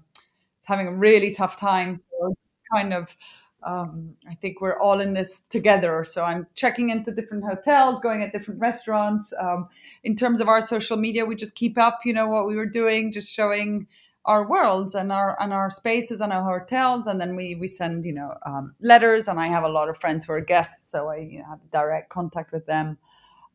it's 0.59 0.67
having 0.67 0.87
a 0.87 0.93
really 0.93 1.33
tough 1.33 1.59
time. 1.59 1.95
So 1.95 2.35
kind 2.73 2.93
of 2.93 3.15
um, 3.63 4.15
I 4.29 4.35
think 4.35 4.61
we're 4.61 4.79
all 4.79 4.99
in 4.99 5.13
this 5.13 5.41
together. 5.41 6.03
So 6.03 6.23
I'm 6.23 6.47
checking 6.53 6.89
into 6.89 7.11
different 7.11 7.43
hotels, 7.43 7.99
going 7.99 8.21
at 8.21 8.31
different 8.31 8.59
restaurants. 8.59 9.33
Um, 9.39 9.67
in 10.03 10.15
terms 10.15 10.41
of 10.41 10.47
our 10.47 10.61
social 10.61 10.97
media, 10.97 11.25
we 11.25 11.35
just 11.35 11.55
keep 11.55 11.77
up, 11.77 11.99
you 12.05 12.13
know, 12.13 12.27
what 12.27 12.47
we 12.47 12.55
were 12.55 12.65
doing, 12.65 13.11
just 13.11 13.31
showing 13.31 13.87
our 14.25 14.45
worlds 14.45 14.93
and 14.93 15.11
our 15.11 15.41
and 15.41 15.53
our 15.53 15.69
spaces 15.69 16.19
and 16.19 16.33
our 16.33 16.43
hotels, 16.43 17.07
and 17.07 17.19
then 17.19 17.35
we 17.35 17.55
we 17.55 17.67
send, 17.67 18.05
you 18.05 18.13
know, 18.13 18.33
um, 18.45 18.75
letters. 18.81 19.27
And 19.27 19.39
I 19.39 19.47
have 19.47 19.63
a 19.63 19.69
lot 19.69 19.89
of 19.89 19.97
friends 19.97 20.25
who 20.25 20.33
are 20.33 20.41
guests, 20.41 20.91
so 20.91 21.07
I 21.07 21.17
you 21.17 21.39
know, 21.39 21.45
have 21.45 21.59
direct 21.71 22.09
contact 22.09 22.51
with 22.51 22.65
them. 22.65 22.97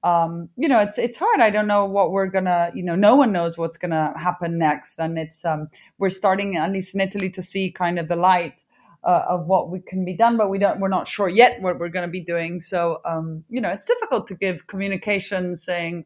Um, 0.03 0.49
you 0.57 0.69
know, 0.69 0.81
it's 0.81 0.99
it's 0.99 1.19
hard. 1.19 1.41
I 1.41 1.51
don't 1.51 1.69
know 1.69 1.85
what 1.85 2.11
we're 2.11 2.27
gonna, 2.27 2.71
you 2.75 2.83
know, 2.83 2.97
no 2.97 3.15
one 3.15 3.33
knows 3.33 3.57
what's 3.57 3.77
gonna 3.77 4.19
happen 4.19 4.59
next, 4.59 4.99
and 4.99 5.17
it's 5.17 5.45
um, 5.45 5.69
we're 5.99 6.11
starting 6.11 6.57
at 6.57 6.73
least 6.73 6.95
in 6.95 7.01
Italy 7.01 7.31
to 7.31 7.43
see 7.43 7.71
kind 7.71 7.99
of 7.99 8.09
the 8.09 8.17
light 8.17 8.65
uh, 9.05 9.23
of 9.29 9.47
what 9.47 9.71
we 9.71 9.81
can 9.81 10.05
be 10.05 10.17
done, 10.17 10.37
but 10.37 10.49
we 10.49 10.59
don't. 10.59 10.81
We're 10.81 10.89
not 10.89 11.09
sure 11.09 11.29
yet 11.29 11.61
what 11.61 11.79
we're 11.79 11.89
going 11.89 12.07
to 12.07 12.11
be 12.11 12.21
doing. 12.21 12.61
So 12.61 12.99
um, 13.05 13.45
you 13.49 13.61
know, 13.61 13.71
it's 13.71 13.87
difficult 13.87 14.27
to 14.29 14.35
give 14.35 14.67
communication 14.67 15.57
saying 15.57 16.05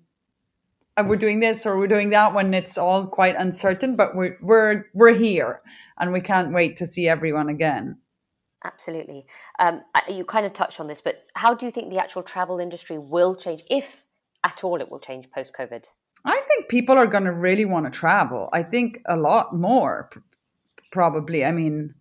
uh, 0.97 1.05
we're 1.07 1.17
doing 1.17 1.41
this 1.41 1.67
or 1.67 1.79
we're 1.79 1.89
doing 1.89 2.11
that 2.11 2.35
when 2.35 2.55
it's 2.55 2.79
all 2.79 3.07
quite 3.07 3.37
uncertain. 3.37 3.97
But 3.97 4.15
we're 4.15 4.39
we're 4.41 4.87
we're 4.95 5.15
here, 5.15 5.61
and 5.99 6.13
we 6.13 6.21
can't 6.21 6.53
wait 6.53 6.77
to 6.79 6.87
see 6.87 7.09
everyone 7.09 7.49
again. 7.49 7.99
Absolutely. 8.65 9.27
Um, 9.59 9.83
you 10.09 10.25
kind 10.25 10.45
of 10.45 10.53
touched 10.53 10.81
on 10.81 10.89
this, 10.89 11.01
but 11.01 11.25
how 11.35 11.55
do 11.55 11.67
you 11.67 11.73
think 11.73 11.91
the 11.91 12.01
actual 12.01 12.23
travel 12.23 12.59
industry 12.59 12.99
will 12.99 13.37
change, 13.37 13.63
if 13.71 14.05
at 14.43 14.65
all 14.65 14.81
it 14.81 14.91
will 14.91 14.99
change 14.99 15.31
post 15.31 15.55
COVID? 15.57 15.87
I 16.25 16.41
think 16.49 16.69
people 16.69 16.97
are 16.97 17.07
going 17.07 17.25
to 17.25 17.33
really 17.33 17.65
want 17.65 17.87
to 17.87 17.91
travel. 17.97 18.49
I 18.53 18.65
think 18.65 19.01
a 19.07 19.17
lot 19.17 19.55
more, 19.55 20.11
probably. 20.91 21.45
I 21.45 21.53
mean, 21.53 21.95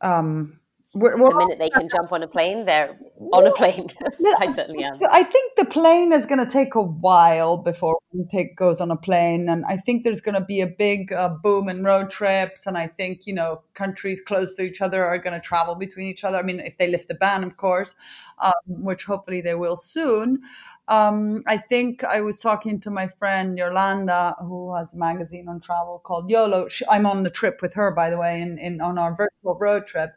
um, 0.00 0.60
we're, 0.96 1.22
we're 1.22 1.30
the 1.30 1.36
minute 1.36 1.58
they 1.58 1.70
can 1.70 1.88
jump 1.88 2.12
on 2.12 2.22
a 2.22 2.28
plane, 2.36 2.64
they're 2.64 2.94
on 3.32 3.46
a 3.46 3.52
plane. 3.52 3.88
I 4.38 4.50
certainly 4.52 4.82
am. 4.82 4.98
I 5.10 5.22
think 5.22 5.56
the 5.56 5.64
plane 5.64 6.12
is 6.12 6.26
going 6.26 6.38
to 6.38 6.50
take 6.50 6.74
a 6.74 6.82
while 6.82 7.58
before 7.58 7.98
it 8.12 8.30
take 8.30 8.56
goes 8.56 8.80
on 8.80 8.90
a 8.90 8.96
plane, 8.96 9.48
and 9.48 9.64
I 9.66 9.76
think 9.76 10.04
there's 10.04 10.20
going 10.20 10.34
to 10.34 10.44
be 10.44 10.60
a 10.60 10.66
big 10.66 11.12
uh, 11.12 11.28
boom 11.42 11.68
in 11.68 11.84
road 11.84 12.10
trips. 12.10 12.66
And 12.66 12.78
I 12.78 12.86
think 12.86 13.26
you 13.26 13.34
know 13.34 13.62
countries 13.74 14.20
close 14.20 14.54
to 14.54 14.62
each 14.62 14.80
other 14.80 15.04
are 15.04 15.18
going 15.18 15.34
to 15.34 15.40
travel 15.40 15.74
between 15.74 16.06
each 16.06 16.24
other. 16.24 16.38
I 16.38 16.42
mean, 16.42 16.60
if 16.60 16.78
they 16.78 16.88
lift 16.88 17.08
the 17.08 17.14
ban, 17.14 17.44
of 17.44 17.56
course, 17.56 17.94
um, 18.38 18.52
which 18.66 19.04
hopefully 19.04 19.40
they 19.40 19.54
will 19.54 19.76
soon. 19.76 20.42
Um, 20.88 21.42
I 21.48 21.58
think 21.58 22.04
I 22.04 22.20
was 22.20 22.38
talking 22.38 22.80
to 22.80 22.90
my 22.90 23.08
friend 23.08 23.58
Yolanda, 23.58 24.36
who 24.40 24.74
has 24.76 24.92
a 24.92 24.96
magazine 24.96 25.48
on 25.48 25.60
travel 25.60 26.00
called 26.04 26.30
YOLO. 26.30 26.68
She, 26.68 26.86
I'm 26.88 27.06
on 27.06 27.24
the 27.24 27.30
trip 27.30 27.60
with 27.60 27.74
her, 27.74 27.90
by 27.90 28.08
the 28.08 28.18
way, 28.18 28.40
in, 28.40 28.56
in 28.58 28.80
on 28.80 28.96
our 28.96 29.16
virtual 29.16 29.58
road 29.58 29.86
trip, 29.86 30.12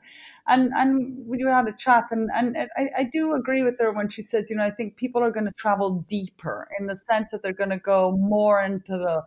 and 0.50 0.72
and 0.76 1.16
we 1.26 1.42
had 1.44 1.68
a 1.68 1.74
chat, 1.74 2.06
and 2.12 2.30
and 2.36 2.58
I, 2.76 2.90
I 2.98 3.04
do 3.04 3.36
agree 3.36 3.64
with 3.64 3.80
her 3.80 3.92
when 3.92 4.10
she 4.10 4.22
says, 4.22 4.50
you 4.50 4.56
know, 4.56 4.66
I 4.66 4.72
think 4.72 4.98
people 4.98 5.24
are 5.24 5.32
going 5.32 5.46
to 5.46 5.54
travel 5.54 6.04
deeper 6.10 6.68
in 6.80 6.88
the 6.88 6.96
sense 6.96 7.32
that 7.32 7.44
they're 7.44 7.54
going 7.54 7.70
to 7.70 7.78
go 7.78 8.12
more 8.18 8.62
into 8.62 8.94
the 8.94 9.24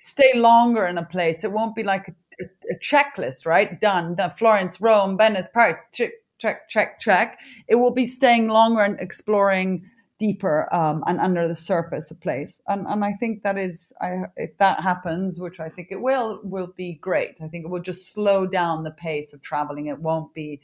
stay 0.00 0.32
longer 0.34 0.86
in 0.86 0.96
a 0.96 1.04
place. 1.04 1.44
It 1.44 1.52
won't 1.52 1.74
be 1.74 1.82
like 1.82 2.14
a, 2.40 2.44
a, 2.70 2.78
checklist, 2.78 3.46
right? 3.46 3.80
Done. 3.80 4.14
Done. 4.14 4.30
Florence, 4.30 4.80
Rome, 4.80 5.18
Venice, 5.18 5.48
Paris. 5.52 5.76
Check, 5.92 6.12
check, 6.38 6.68
check, 6.68 7.00
check. 7.00 7.40
It 7.66 7.76
will 7.76 7.92
be 7.92 8.06
staying 8.06 8.48
longer 8.48 8.82
and 8.82 8.98
exploring 9.00 9.90
deeper 10.18 10.72
um, 10.74 11.04
and 11.06 11.20
under 11.20 11.46
the 11.46 11.56
surface 11.56 12.10
a 12.10 12.14
place. 12.14 12.60
And 12.66 12.86
and 12.86 13.04
I 13.04 13.12
think 13.12 13.42
that 13.42 13.56
is 13.56 13.92
I, 14.00 14.24
if 14.36 14.56
that 14.58 14.82
happens 14.82 15.38
which 15.38 15.60
I 15.60 15.68
think 15.68 15.88
it 15.90 16.00
will 16.00 16.40
will 16.42 16.72
be 16.76 16.94
great. 16.94 17.38
I 17.40 17.48
think 17.48 17.64
it 17.64 17.68
will 17.68 17.80
just 17.80 18.12
slow 18.12 18.46
down 18.46 18.82
the 18.82 18.90
pace 18.90 19.32
of 19.32 19.42
traveling. 19.42 19.86
It 19.86 20.00
won't 20.00 20.34
be 20.34 20.60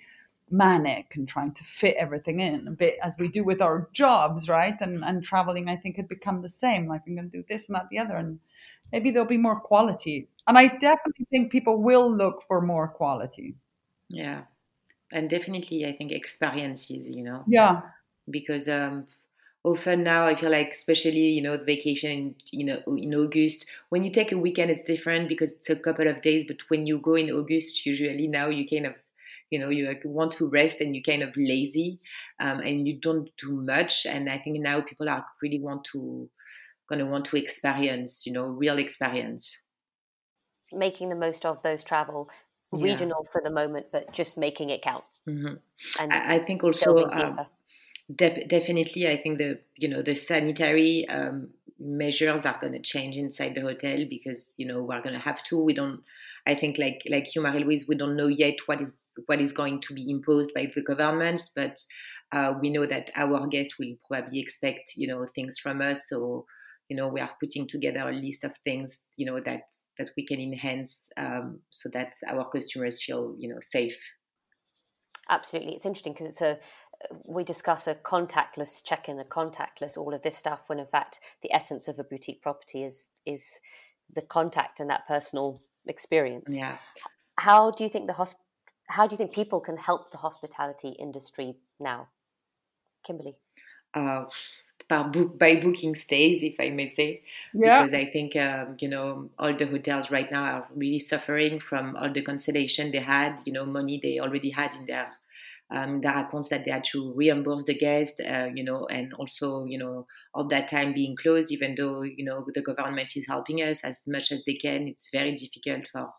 manic 0.51 1.17
and 1.17 1.27
trying 1.27 1.53
to 1.53 1.64
fit 1.64 1.97
everything 1.97 2.40
in. 2.40 2.67
A 2.69 2.73
bit 2.73 2.99
as 3.03 3.14
we 3.19 3.29
do 3.29 3.45
with 3.45 3.62
our 3.62 3.88
jobs 3.93 4.49
right 4.49 4.77
and 4.81 5.05
and 5.05 5.23
traveling 5.23 5.69
I 5.69 5.77
think 5.77 5.97
had 5.97 6.09
become 6.09 6.43
the 6.43 6.49
same. 6.49 6.88
Like 6.88 7.03
I'm 7.07 7.14
going 7.14 7.31
to 7.31 7.38
do 7.38 7.45
this 7.49 7.69
and 7.69 7.77
that 7.77 7.88
the 7.90 7.99
other 7.99 8.17
and 8.17 8.40
maybe 8.93 9.11
there'll 9.11 9.29
be 9.29 9.38
more 9.38 9.61
quality. 9.61 10.29
And 10.49 10.59
I 10.59 10.67
definitely 10.67 11.27
think 11.31 11.53
people 11.53 11.81
will 11.81 12.11
look 12.12 12.43
for 12.49 12.61
more 12.61 12.88
quality. 12.88 13.55
Yeah. 14.09 14.43
And 15.12 15.31
definitely 15.31 15.87
I 15.87 15.93
think 15.93 16.11
experiences 16.11 17.09
you 17.09 17.23
know? 17.23 17.45
Yeah. 17.47 17.83
Because 18.29 18.69
um 18.69 19.07
often 19.64 20.03
now 20.05 20.27
i 20.27 20.35
feel 20.35 20.50
like 20.50 20.70
especially 20.72 21.31
you 21.31 21.42
know 21.42 21.57
the 21.57 21.64
vacation 21.64 22.11
in, 22.11 22.35
you 22.53 22.64
know 22.64 22.81
in 22.87 23.14
august 23.14 23.64
when 23.88 24.05
you 24.05 24.11
take 24.11 24.31
a 24.31 24.38
weekend 24.38 24.70
it's 24.70 24.83
different 24.83 25.29
because 25.29 25.53
it's 25.53 25.70
a 25.70 25.77
couple 25.77 26.07
of 26.07 26.20
days 26.20 26.44
but 26.44 26.59
when 26.68 26.87
you 26.87 26.98
go 26.98 27.14
in 27.14 27.31
august 27.31 27.87
usually 27.87 28.29
now 28.29 28.48
you 28.48 28.66
kind 28.68 28.87
of 28.87 28.94
you 29.50 29.59
know 29.59 29.70
you 29.70 29.96
want 30.05 30.33
to 30.33 30.48
rest 30.48 30.81
and 30.81 30.94
you 30.94 31.03
kind 31.03 31.22
of 31.22 31.31
lazy 31.37 31.98
um, 32.40 32.61
and 32.61 32.87
you 32.87 32.98
don't 33.00 33.31
do 33.38 33.53
much 33.62 34.05
and 34.07 34.29
i 34.29 34.38
think 34.38 34.61
now 34.61 34.81
people 34.81 35.09
are 35.09 35.24
really 35.42 35.61
want 35.61 35.85
to 35.85 36.29
going 36.88 36.98
to 36.98 37.07
want 37.07 37.24
to 37.24 37.37
experience 37.37 38.27
you 38.27 38.33
know 38.33 38.44
real 38.44 38.79
experience 38.79 39.62
making 40.72 41.09
the 41.09 41.16
most 41.16 41.46
of 41.46 41.62
those 41.62 41.83
travel 41.83 42.29
regional 42.72 43.24
yeah. 43.24 43.31
for 43.31 43.40
the 43.42 43.50
moment 43.50 43.87
but 43.92 44.12
just 44.12 44.37
making 44.37 44.68
it 44.70 44.83
count 44.83 45.05
mm-hmm. 45.29 45.55
and 46.00 46.12
I, 46.12 46.35
I, 46.35 46.38
think 46.40 46.64
also 46.64 47.09
De- 48.12 48.45
definitely, 48.47 49.09
I 49.09 49.17
think 49.17 49.38
the 49.38 49.61
you 49.77 49.88
know 49.88 50.03
the 50.03 50.14
sanitary 50.14 51.09
um, 51.09 51.49
measures 51.79 52.45
are 52.45 52.59
going 52.61 52.75
to 52.75 52.79
change 52.79 53.17
inside 53.17 53.55
the 53.55 53.62
hotel 53.62 54.05
because 54.09 54.53
you 54.59 54.67
know 54.67 54.83
we're 54.83 55.01
going 55.03 55.14
to 55.14 55.21
have 55.21 55.43
to. 55.45 55.59
We 55.59 55.73
don't. 55.73 56.03
I 56.47 56.55
think 56.55 56.77
like 56.77 57.03
like 57.09 57.35
you, 57.35 57.40
Marie 57.40 57.64
Louise, 57.64 57.88
we 57.88 57.95
don't 57.95 58.17
know 58.17 58.27
yet 58.27 58.57
what 58.67 58.83
is 58.83 59.12
what 59.25 59.40
is 59.40 59.55
going 59.55 59.81
to 59.83 59.95
be 59.95 60.11
imposed 60.11 60.53
by 60.55 60.71
the 60.75 60.83
governments, 60.83 61.51
but 61.55 61.79
uh, 62.33 62.53
we 62.61 62.69
know 62.69 62.85
that 62.85 63.11
our 63.17 63.47
guests 63.47 63.79
will 63.79 63.95
probably 64.07 64.38
expect 64.38 64.93
you 64.97 65.09
know 65.09 65.27
things 65.35 65.59
from 65.59 65.81
us. 65.81 66.07
So 66.09 66.45
you 66.90 66.97
know 66.97 67.09
we 67.09 67.21
are 67.21 67.31
putting 67.40 67.67
together 67.67 68.07
a 68.09 68.12
list 68.12 68.45
of 68.45 68.53
things 68.64 69.03
you 69.17 69.25
know 69.25 69.40
that 69.40 69.62
that 69.99 70.11
we 70.17 70.27
can 70.27 70.38
enhance 70.38 71.09
um, 71.17 71.61
so 71.71 71.88
that 71.95 72.12
our 72.29 72.47
customers 72.51 73.03
feel 73.03 73.35
you 73.38 73.49
know 73.49 73.61
safe 73.61 73.97
Absolutely, 75.31 75.75
it's 75.75 75.87
interesting 75.87 76.12
because 76.12 76.27
it's 76.27 76.43
a 76.43 76.59
we 77.26 77.44
discuss 77.44 77.87
a 77.87 77.94
contactless 77.94 78.85
check-in, 78.85 79.18
a 79.18 79.24
contactless 79.24 79.96
all 79.96 80.14
of 80.14 80.22
this 80.22 80.37
stuff, 80.37 80.68
when 80.68 80.78
in 80.78 80.87
fact 80.87 81.20
the 81.42 81.52
essence 81.52 81.88
of 81.88 81.98
a 81.98 82.04
boutique 82.04 82.42
property 82.42 82.83
is 82.83 83.09
is 83.26 83.61
the 84.14 84.22
contact 84.22 84.80
and 84.80 84.90
that 84.90 85.07
personal 85.07 85.61
experience. 85.87 86.57
Yeah. 86.57 86.76
How 87.38 87.70
do 87.70 87.85
you 87.85 87.90
think 87.90 88.07
the 88.07 88.12
hosp- 88.14 88.37
How 88.88 89.07
do 89.07 89.14
you 89.14 89.18
think 89.18 89.33
people 89.33 89.61
can 89.61 89.76
help 89.76 90.11
the 90.11 90.18
hospitality 90.18 90.90
industry 90.98 91.57
now, 91.80 92.09
Kimberley? 93.04 93.37
Uh, 93.94 94.24
by, 94.88 95.02
book, 95.04 95.38
by 95.38 95.57
booking 95.57 95.94
stays, 95.94 96.42
if 96.42 96.57
I 96.61 96.70
may 96.70 96.88
say, 96.88 97.22
Yeah. 97.54 97.83
because 97.83 97.94
I 97.94 98.04
think 98.07 98.37
um, 98.37 98.76
you 98.78 98.88
know 98.88 99.30
all 99.38 99.57
the 99.57 99.66
hotels 99.66 100.11
right 100.11 100.30
now 100.30 100.44
are 100.44 100.68
really 100.74 100.98
suffering 100.98 101.61
from 101.61 101.96
all 101.96 102.12
the 102.12 102.22
cancellation 102.22 102.92
they 102.92 102.98
had, 102.98 103.40
you 103.46 103.52
know, 103.52 103.64
money 103.64 103.98
they 104.02 104.18
already 104.20 104.50
had 104.50 104.74
in 104.74 104.87
their 104.87 105.09
um, 105.70 106.00
their 106.00 106.16
accounts 106.16 106.50
that 106.50 106.64
they 106.64 106.70
had 106.70 106.85
to 106.85 107.12
reimburse 107.14 107.64
the 107.64 107.74
guests, 107.74 108.20
uh, 108.20 108.50
you 108.55 108.64
know, 108.64 108.87
and 108.87 109.12
also 109.14 109.64
you 109.64 109.79
know 109.79 110.07
all 110.35 110.46
that 110.48 110.68
time 110.68 110.92
being 110.92 111.16
closed, 111.16 111.53
even 111.53 111.74
though 111.77 112.03
you 112.03 112.24
know 112.24 112.46
the 112.55 112.62
government 112.62 113.12
is 113.16 113.27
helping 113.27 113.59
us 113.62 113.83
as 113.85 114.05
much 114.07 114.31
as 114.33 114.42
they 114.46 114.55
can, 114.55 114.88
it's 114.88 115.09
very 115.12 115.33
difficult 115.33 115.87
for 115.92 116.11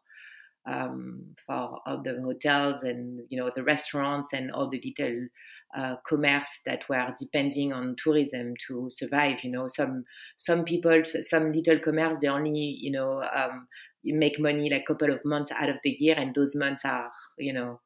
um, 0.67 1.35
for 1.45 1.79
all 1.85 2.01
the 2.03 2.19
hotels 2.23 2.83
and 2.83 3.21
you 3.29 3.39
know 3.39 3.51
the 3.53 3.63
restaurants 3.63 4.33
and 4.33 4.51
all 4.51 4.67
the 4.69 4.81
little 4.83 5.27
uh, 5.75 5.95
commerce 6.07 6.61
that 6.65 6.87
were 6.89 7.13
depending 7.19 7.71
on 7.71 7.95
tourism 7.97 8.53
to 8.67 8.89
survive. 8.91 9.37
You 9.43 9.51
know, 9.51 9.67
some 9.67 10.05
some 10.37 10.63
people, 10.63 11.03
some 11.03 11.51
little 11.51 11.79
commerce, 11.79 12.17
they 12.21 12.27
only 12.27 12.75
you 12.79 12.91
know 12.91 13.21
um, 13.23 13.67
make 14.03 14.39
money 14.39 14.69
like 14.69 14.81
a 14.83 14.93
couple 14.93 15.11
of 15.13 15.23
months 15.23 15.51
out 15.51 15.69
of 15.69 15.77
the 15.83 15.95
year, 15.99 16.15
and 16.17 16.33
those 16.33 16.55
months 16.55 16.83
are 16.83 17.11
you 17.37 17.53
know 17.53 17.79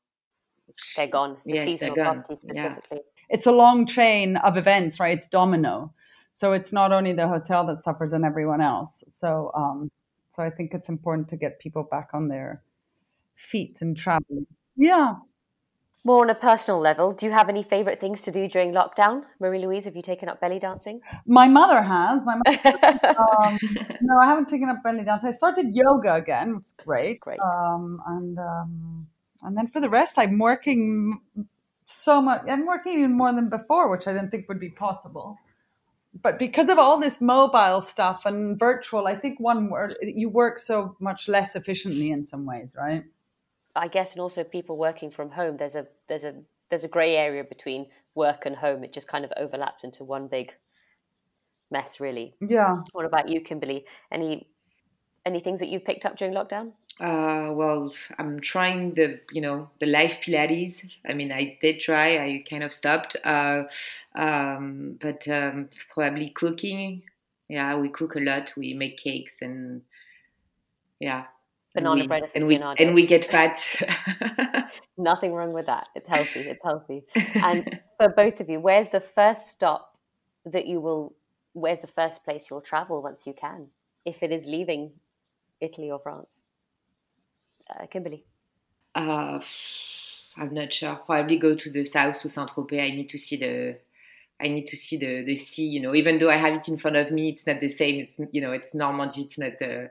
They're 0.95 1.07
gone. 1.07 1.37
The 1.45 1.53
Yes, 1.53 1.65
seasonal 1.65 1.95
gone. 1.95 2.15
properties 2.15 2.43
Yeah. 2.47 2.53
specifically. 2.53 3.01
it's 3.29 3.45
a 3.45 3.51
long 3.51 3.85
chain 3.85 4.37
of 4.37 4.57
events, 4.57 4.99
right? 4.99 5.15
It's 5.17 5.27
domino. 5.27 5.93
So 6.31 6.53
it's 6.53 6.71
not 6.73 6.91
only 6.91 7.13
the 7.13 7.27
hotel 7.27 7.65
that 7.67 7.83
suffers 7.83 8.13
and 8.13 8.23
everyone 8.25 8.61
else. 8.61 9.03
So 9.11 9.51
um, 9.55 9.91
so 10.29 10.43
I 10.43 10.49
think 10.49 10.73
it's 10.73 10.89
important 10.89 11.27
to 11.29 11.37
get 11.37 11.59
people 11.59 11.83
back 11.83 12.09
on 12.13 12.27
their 12.27 12.61
feet 13.35 13.81
and 13.81 13.95
traveling. 13.97 14.45
Yeah. 14.75 15.15
More 16.05 16.21
on 16.23 16.29
a 16.29 16.35
personal 16.35 16.79
level, 16.79 17.11
do 17.11 17.25
you 17.25 17.33
have 17.33 17.49
any 17.49 17.61
favourite 17.61 17.99
things 17.99 18.21
to 18.21 18.31
do 18.31 18.47
during 18.47 18.71
lockdown? 18.71 19.23
Marie 19.41 19.59
Louise, 19.59 19.83
have 19.83 19.97
you 19.97 20.01
taken 20.01 20.29
up 20.29 20.39
belly 20.39 20.57
dancing? 20.57 21.01
My 21.25 21.47
mother 21.49 21.81
has. 21.81 22.23
My 22.23 22.35
mother, 22.35 23.15
um, 23.19 23.59
no, 24.01 24.17
I 24.17 24.25
haven't 24.27 24.47
taken 24.47 24.69
up 24.69 24.77
belly 24.81 25.03
dance. 25.03 25.25
I 25.25 25.31
started 25.31 25.75
yoga 25.75 26.13
again, 26.13 26.55
which 26.55 26.67
is 26.67 26.75
great. 26.85 27.19
Great. 27.19 27.39
Um, 27.41 28.01
and 28.07 28.39
um, 28.39 29.07
and 29.41 29.57
then 29.57 29.67
for 29.67 29.79
the 29.79 29.89
rest, 29.89 30.17
I'm 30.17 30.37
working 30.37 31.21
so 31.85 32.21
much. 32.21 32.41
I'm 32.47 32.65
working 32.65 32.99
even 32.99 33.17
more 33.17 33.33
than 33.33 33.49
before, 33.49 33.89
which 33.89 34.07
I 34.07 34.13
didn't 34.13 34.31
think 34.31 34.47
would 34.47 34.59
be 34.59 34.69
possible. 34.69 35.37
But 36.21 36.39
because 36.39 36.69
of 36.69 36.79
all 36.79 36.99
this 36.99 37.21
mobile 37.21 37.81
stuff 37.81 38.25
and 38.25 38.57
virtual, 38.57 39.07
I 39.07 39.15
think 39.15 39.39
one 39.39 39.69
word 39.69 39.95
you 40.01 40.29
work 40.29 40.57
so 40.57 40.95
much 40.99 41.27
less 41.27 41.55
efficiently 41.55 42.11
in 42.11 42.25
some 42.25 42.45
ways, 42.45 42.73
right? 42.75 43.03
I 43.75 43.87
guess, 43.87 44.13
and 44.13 44.21
also 44.21 44.43
people 44.43 44.77
working 44.77 45.11
from 45.11 45.31
home. 45.31 45.57
There's 45.57 45.75
a 45.75 45.87
there's 46.07 46.25
a 46.25 46.35
there's 46.69 46.83
a 46.83 46.87
grey 46.89 47.15
area 47.15 47.43
between 47.43 47.87
work 48.15 48.45
and 48.45 48.55
home. 48.55 48.83
It 48.83 48.91
just 48.91 49.07
kind 49.07 49.23
of 49.23 49.31
overlaps 49.37 49.83
into 49.83 50.03
one 50.03 50.27
big 50.27 50.55
mess, 51.71 51.99
really. 51.99 52.35
Yeah. 52.41 52.75
What 52.93 53.05
about 53.05 53.29
you, 53.29 53.41
Kimberley? 53.41 53.85
Any 54.11 54.47
any 55.25 55.39
things 55.39 55.59
that 55.59 55.69
you 55.69 55.79
picked 55.79 56.05
up 56.05 56.17
during 56.17 56.33
lockdown? 56.33 56.73
Uh, 56.99 57.51
well, 57.53 57.93
I'm 58.17 58.41
trying 58.41 58.93
the, 58.93 59.21
you 59.31 59.41
know, 59.41 59.69
the 59.79 59.85
life 59.85 60.19
Pilates. 60.21 60.85
I 61.07 61.13
mean, 61.13 61.31
I 61.31 61.57
did 61.61 61.79
try. 61.79 62.17
I 62.17 62.41
kind 62.49 62.61
of 62.63 62.73
stopped. 62.73 63.15
Uh, 63.23 63.63
um, 64.15 64.97
but 64.99 65.25
um, 65.27 65.69
probably 65.93 66.29
cooking. 66.31 67.03
Yeah, 67.47 67.77
we 67.77 67.89
cook 67.89 68.15
a 68.15 68.19
lot. 68.19 68.53
We 68.57 68.73
make 68.73 68.97
cakes 68.97 69.41
and 69.41 69.81
yeah. 70.99 71.25
And 71.75 71.85
Banana 71.85 72.01
we- 72.01 72.07
bread 72.07 72.23
and 72.35 72.47
we, 72.47 72.55
and 72.57 72.93
we 72.93 73.05
get 73.05 73.23
fat. 73.25 73.63
Nothing 74.97 75.33
wrong 75.33 75.53
with 75.53 75.67
that. 75.67 75.87
It's 75.95 76.09
healthy. 76.09 76.41
It's 76.41 76.63
healthy. 76.63 77.03
And 77.35 77.79
for 77.97 78.09
both 78.09 78.41
of 78.41 78.49
you, 78.49 78.59
where's 78.59 78.89
the 78.89 78.99
first 78.99 79.47
stop 79.47 79.97
that 80.45 80.67
you 80.67 80.81
will? 80.81 81.15
Where's 81.53 81.81
the 81.81 81.87
first 81.87 82.23
place 82.25 82.49
you'll 82.49 82.61
travel 82.61 83.01
once 83.01 83.25
you 83.25 83.33
can, 83.33 83.67
if 84.05 84.21
it 84.21 84.31
is 84.31 84.47
leaving 84.47 84.91
Italy 85.61 85.89
or 85.89 85.99
France? 85.99 86.43
Uh, 87.69 87.85
Kimberley. 87.87 88.25
Uh, 88.95 89.39
I'm 90.37 90.53
not 90.53 90.73
sure. 90.73 90.95
Probably 90.95 91.37
go 91.37 91.55
to 91.55 91.69
the 91.69 91.85
south 91.85 92.21
to 92.21 92.29
Saint 92.29 92.49
Tropez. 92.49 92.81
I 92.81 92.95
need 92.95 93.09
to 93.09 93.17
see 93.17 93.37
the. 93.37 93.77
I 94.41 94.47
need 94.47 94.67
to 94.67 94.77
see 94.77 94.97
the 94.97 95.23
the 95.23 95.35
sea. 95.35 95.67
You 95.67 95.81
know, 95.81 95.93
even 95.93 96.17
though 96.17 96.29
I 96.29 96.37
have 96.37 96.55
it 96.55 96.67
in 96.67 96.77
front 96.77 96.97
of 96.97 97.11
me, 97.11 97.29
it's 97.29 97.45
not 97.45 97.59
the 97.59 97.67
same. 97.67 97.99
It's 97.99 98.15
you 98.31 98.41
know, 98.41 98.53
it's 98.53 98.73
Normandy. 98.73 99.21
It's 99.21 99.37
not. 99.37 99.61
Uh, 99.61 99.87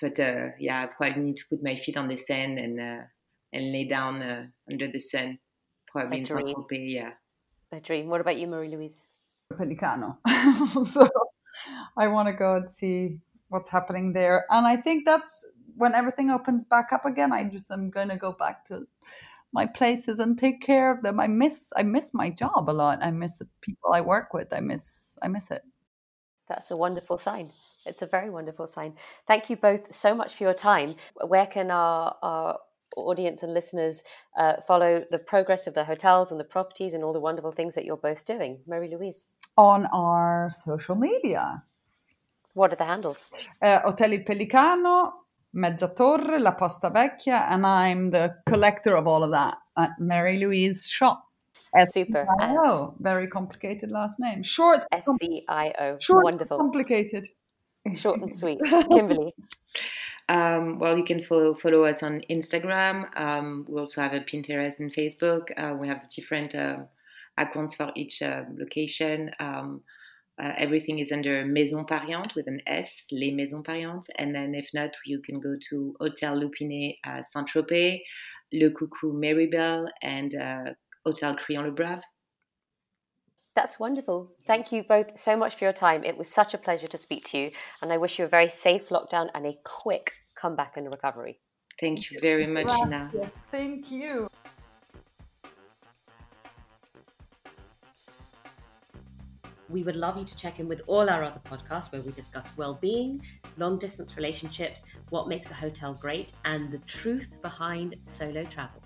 but 0.00 0.20
uh, 0.20 0.48
yeah, 0.58 0.82
I 0.82 0.86
probably 0.86 1.22
need 1.22 1.36
to 1.36 1.44
put 1.48 1.62
my 1.62 1.74
feet 1.76 1.96
on 1.96 2.08
the 2.08 2.16
sand 2.16 2.58
and 2.58 2.78
uh, 2.78 3.04
and 3.52 3.72
lay 3.72 3.84
down 3.84 4.22
uh, 4.22 4.46
under 4.70 4.88
the 4.88 5.00
sun. 5.00 5.38
Probably 5.90 6.18
A 6.18 6.20
in 6.20 6.26
Saint 6.26 6.40
dream. 6.40 6.56
Tropez. 6.56 6.92
Yeah. 6.92 7.10
A 7.72 7.80
dream. 7.80 8.08
What 8.08 8.20
about 8.20 8.36
you, 8.36 8.46
Marie 8.46 8.68
Louise? 8.68 9.16
Pellicano. 9.52 10.18
so 10.86 11.08
I 11.96 12.08
want 12.08 12.28
to 12.28 12.34
go 12.34 12.56
and 12.56 12.70
see 12.70 13.18
what's 13.48 13.70
happening 13.70 14.12
there. 14.12 14.44
And 14.50 14.66
I 14.66 14.76
think 14.76 15.04
that's 15.06 15.46
when 15.76 15.94
everything 15.94 16.30
opens 16.30 16.64
back 16.64 16.92
up 16.92 17.04
again. 17.04 17.32
I 17.32 17.44
just 17.44 17.70
am 17.70 17.90
going 17.90 18.08
to 18.08 18.16
go 18.16 18.32
back 18.32 18.64
to 18.66 18.86
my 19.52 19.66
places 19.66 20.18
and 20.18 20.38
take 20.38 20.60
care 20.60 20.90
of 20.90 21.02
them. 21.02 21.20
I 21.20 21.26
miss 21.28 21.72
I 21.76 21.82
miss 21.82 22.12
my 22.12 22.30
job 22.30 22.68
a 22.68 22.72
lot. 22.72 22.98
I 23.02 23.10
miss 23.10 23.38
the 23.38 23.48
people 23.60 23.92
I 23.92 24.00
work 24.00 24.34
with. 24.34 24.52
I 24.52 24.60
miss 24.60 25.16
I 25.22 25.28
miss 25.28 25.50
it. 25.50 25.62
That's 26.48 26.70
a 26.70 26.76
wonderful 26.76 27.18
sign. 27.18 27.50
It's 27.86 28.02
a 28.02 28.06
very 28.06 28.30
wonderful 28.30 28.66
sign. 28.66 28.94
Thank 29.26 29.50
you 29.50 29.56
both 29.56 29.92
so 29.92 30.14
much 30.14 30.34
for 30.34 30.44
your 30.44 30.54
time. 30.54 30.94
Where 31.26 31.46
can 31.46 31.70
our, 31.70 32.16
our 32.22 32.58
audience 32.96 33.42
and 33.42 33.52
listeners 33.52 34.04
uh, 34.38 34.54
follow 34.66 35.04
the 35.10 35.18
progress 35.18 35.66
of 35.66 35.74
the 35.74 35.84
hotels 35.84 36.30
and 36.30 36.38
the 36.38 36.44
properties 36.44 36.94
and 36.94 37.02
all 37.02 37.12
the 37.12 37.20
wonderful 37.20 37.50
things 37.52 37.74
that 37.74 37.84
you're 37.84 37.96
both 37.96 38.24
doing? 38.24 38.60
Marie 38.66 38.88
Louise, 38.94 39.26
On 39.56 39.86
our 39.86 40.48
social 40.50 40.94
media. 40.94 41.62
what 42.54 42.72
are 42.72 42.76
the 42.76 42.84
handles? 42.84 43.30
Uh, 43.60 43.80
Hotel 43.80 44.12
Il 44.12 44.20
Pellicano, 44.24 45.12
Mezzatorre, 45.56 46.38
La 46.40 46.52
Posta 46.52 46.90
Vecchia, 46.90 47.46
and 47.50 47.66
I'm 47.66 48.10
the 48.10 48.34
collector 48.46 48.96
of 48.96 49.06
all 49.06 49.22
of 49.24 49.30
that 49.30 49.56
at 49.76 49.90
Marie 49.98 50.38
Louise 50.38 50.84
Scio. 50.84 51.16
Super. 51.86 52.26
Oh, 52.40 52.94
very 53.00 53.26
complicated 53.26 53.90
last 53.90 54.18
name. 54.18 54.42
Short, 54.42 54.84
S 54.92 55.04
C 55.18 55.44
I 55.48 55.72
O. 55.78 55.98
short, 55.98 56.24
Wonderful. 56.24 56.56
complicated. 56.58 57.28
Short 57.94 58.22
and 58.22 58.34
sweet. 58.34 58.58
Kimberley. 58.90 59.32
Um, 60.28 60.78
well, 60.78 60.96
you 60.96 61.04
can 61.04 61.22
follow 61.22 61.54
follow 61.54 61.84
us 61.84 62.02
on 62.02 62.22
Instagram. 62.30 63.08
Um, 63.18 63.64
we 63.68 63.80
also 63.80 64.00
have 64.02 64.12
a 64.12 64.20
Pinterest 64.20 64.78
and 64.80 64.92
Facebook. 64.92 65.50
Uh, 65.56 65.74
we 65.74 65.88
have 65.88 66.08
different 66.08 66.54
uh, 66.54 66.78
accounts 67.38 67.74
for 67.74 67.92
each 67.94 68.22
uh, 68.22 68.42
location. 68.56 69.30
Um, 69.38 69.82
uh, 70.42 70.52
everything 70.58 70.98
is 70.98 71.12
under 71.12 71.44
Maison 71.44 71.84
Pariente 71.84 72.34
with 72.34 72.46
an 72.46 72.60
S, 72.66 73.02
Les 73.10 73.32
Maisons 73.32 73.64
Pariantes. 73.64 74.10
And 74.18 74.34
then 74.34 74.54
if 74.54 74.68
not, 74.74 74.90
you 75.06 75.20
can 75.20 75.40
go 75.40 75.56
to 75.70 75.94
Hotel 76.00 76.36
Lou 76.36 76.50
Pinet 76.50 76.96
uh, 77.06 77.22
Saint 77.22 77.46
Tropez, 77.46 78.02
Le 78.52 78.70
Coucou 78.70 79.12
Méribel, 79.12 79.86
and 80.02 80.34
uh, 80.34 80.72
Hotel 81.04 81.36
Crillon 81.36 81.64
Le 81.64 81.70
Brave. 81.70 82.02
That's 83.54 83.80
wonderful. 83.80 84.28
Thank 84.44 84.70
you 84.70 84.82
both 84.82 85.18
so 85.18 85.34
much 85.34 85.54
for 85.54 85.64
your 85.64 85.72
time. 85.72 86.04
It 86.04 86.18
was 86.18 86.28
such 86.28 86.52
a 86.52 86.58
pleasure 86.58 86.88
to 86.88 86.98
speak 86.98 87.24
to 87.30 87.38
you, 87.38 87.50
and 87.80 87.90
I 87.90 87.96
wish 87.96 88.18
you 88.18 88.26
a 88.26 88.28
very 88.28 88.50
safe 88.50 88.90
lockdown 88.90 89.30
and 89.34 89.46
a 89.46 89.54
quick 89.64 90.12
comeback 90.34 90.76
and 90.76 90.86
recovery. 90.86 91.40
Thank 91.80 92.10
you 92.10 92.20
very 92.20 92.46
much, 92.46 92.66
Ina. 92.66 93.08
Grazie. 93.12 93.30
Thank 93.50 93.90
you. 93.90 94.28
We 99.68 99.82
would 99.82 99.96
love 99.96 100.16
you 100.16 100.24
to 100.24 100.36
check 100.36 100.60
in 100.60 100.68
with 100.68 100.82
all 100.86 101.10
our 101.10 101.24
other 101.24 101.40
podcasts 101.44 101.90
where 101.90 102.00
we 102.00 102.12
discuss 102.12 102.52
well-being, 102.56 103.20
long-distance 103.56 104.16
relationships, 104.16 104.84
what 105.10 105.26
makes 105.26 105.50
a 105.50 105.54
hotel 105.54 105.92
great, 105.94 106.32
and 106.44 106.70
the 106.70 106.78
truth 106.78 107.42
behind 107.42 107.96
solo 108.04 108.44
travel. 108.44 108.80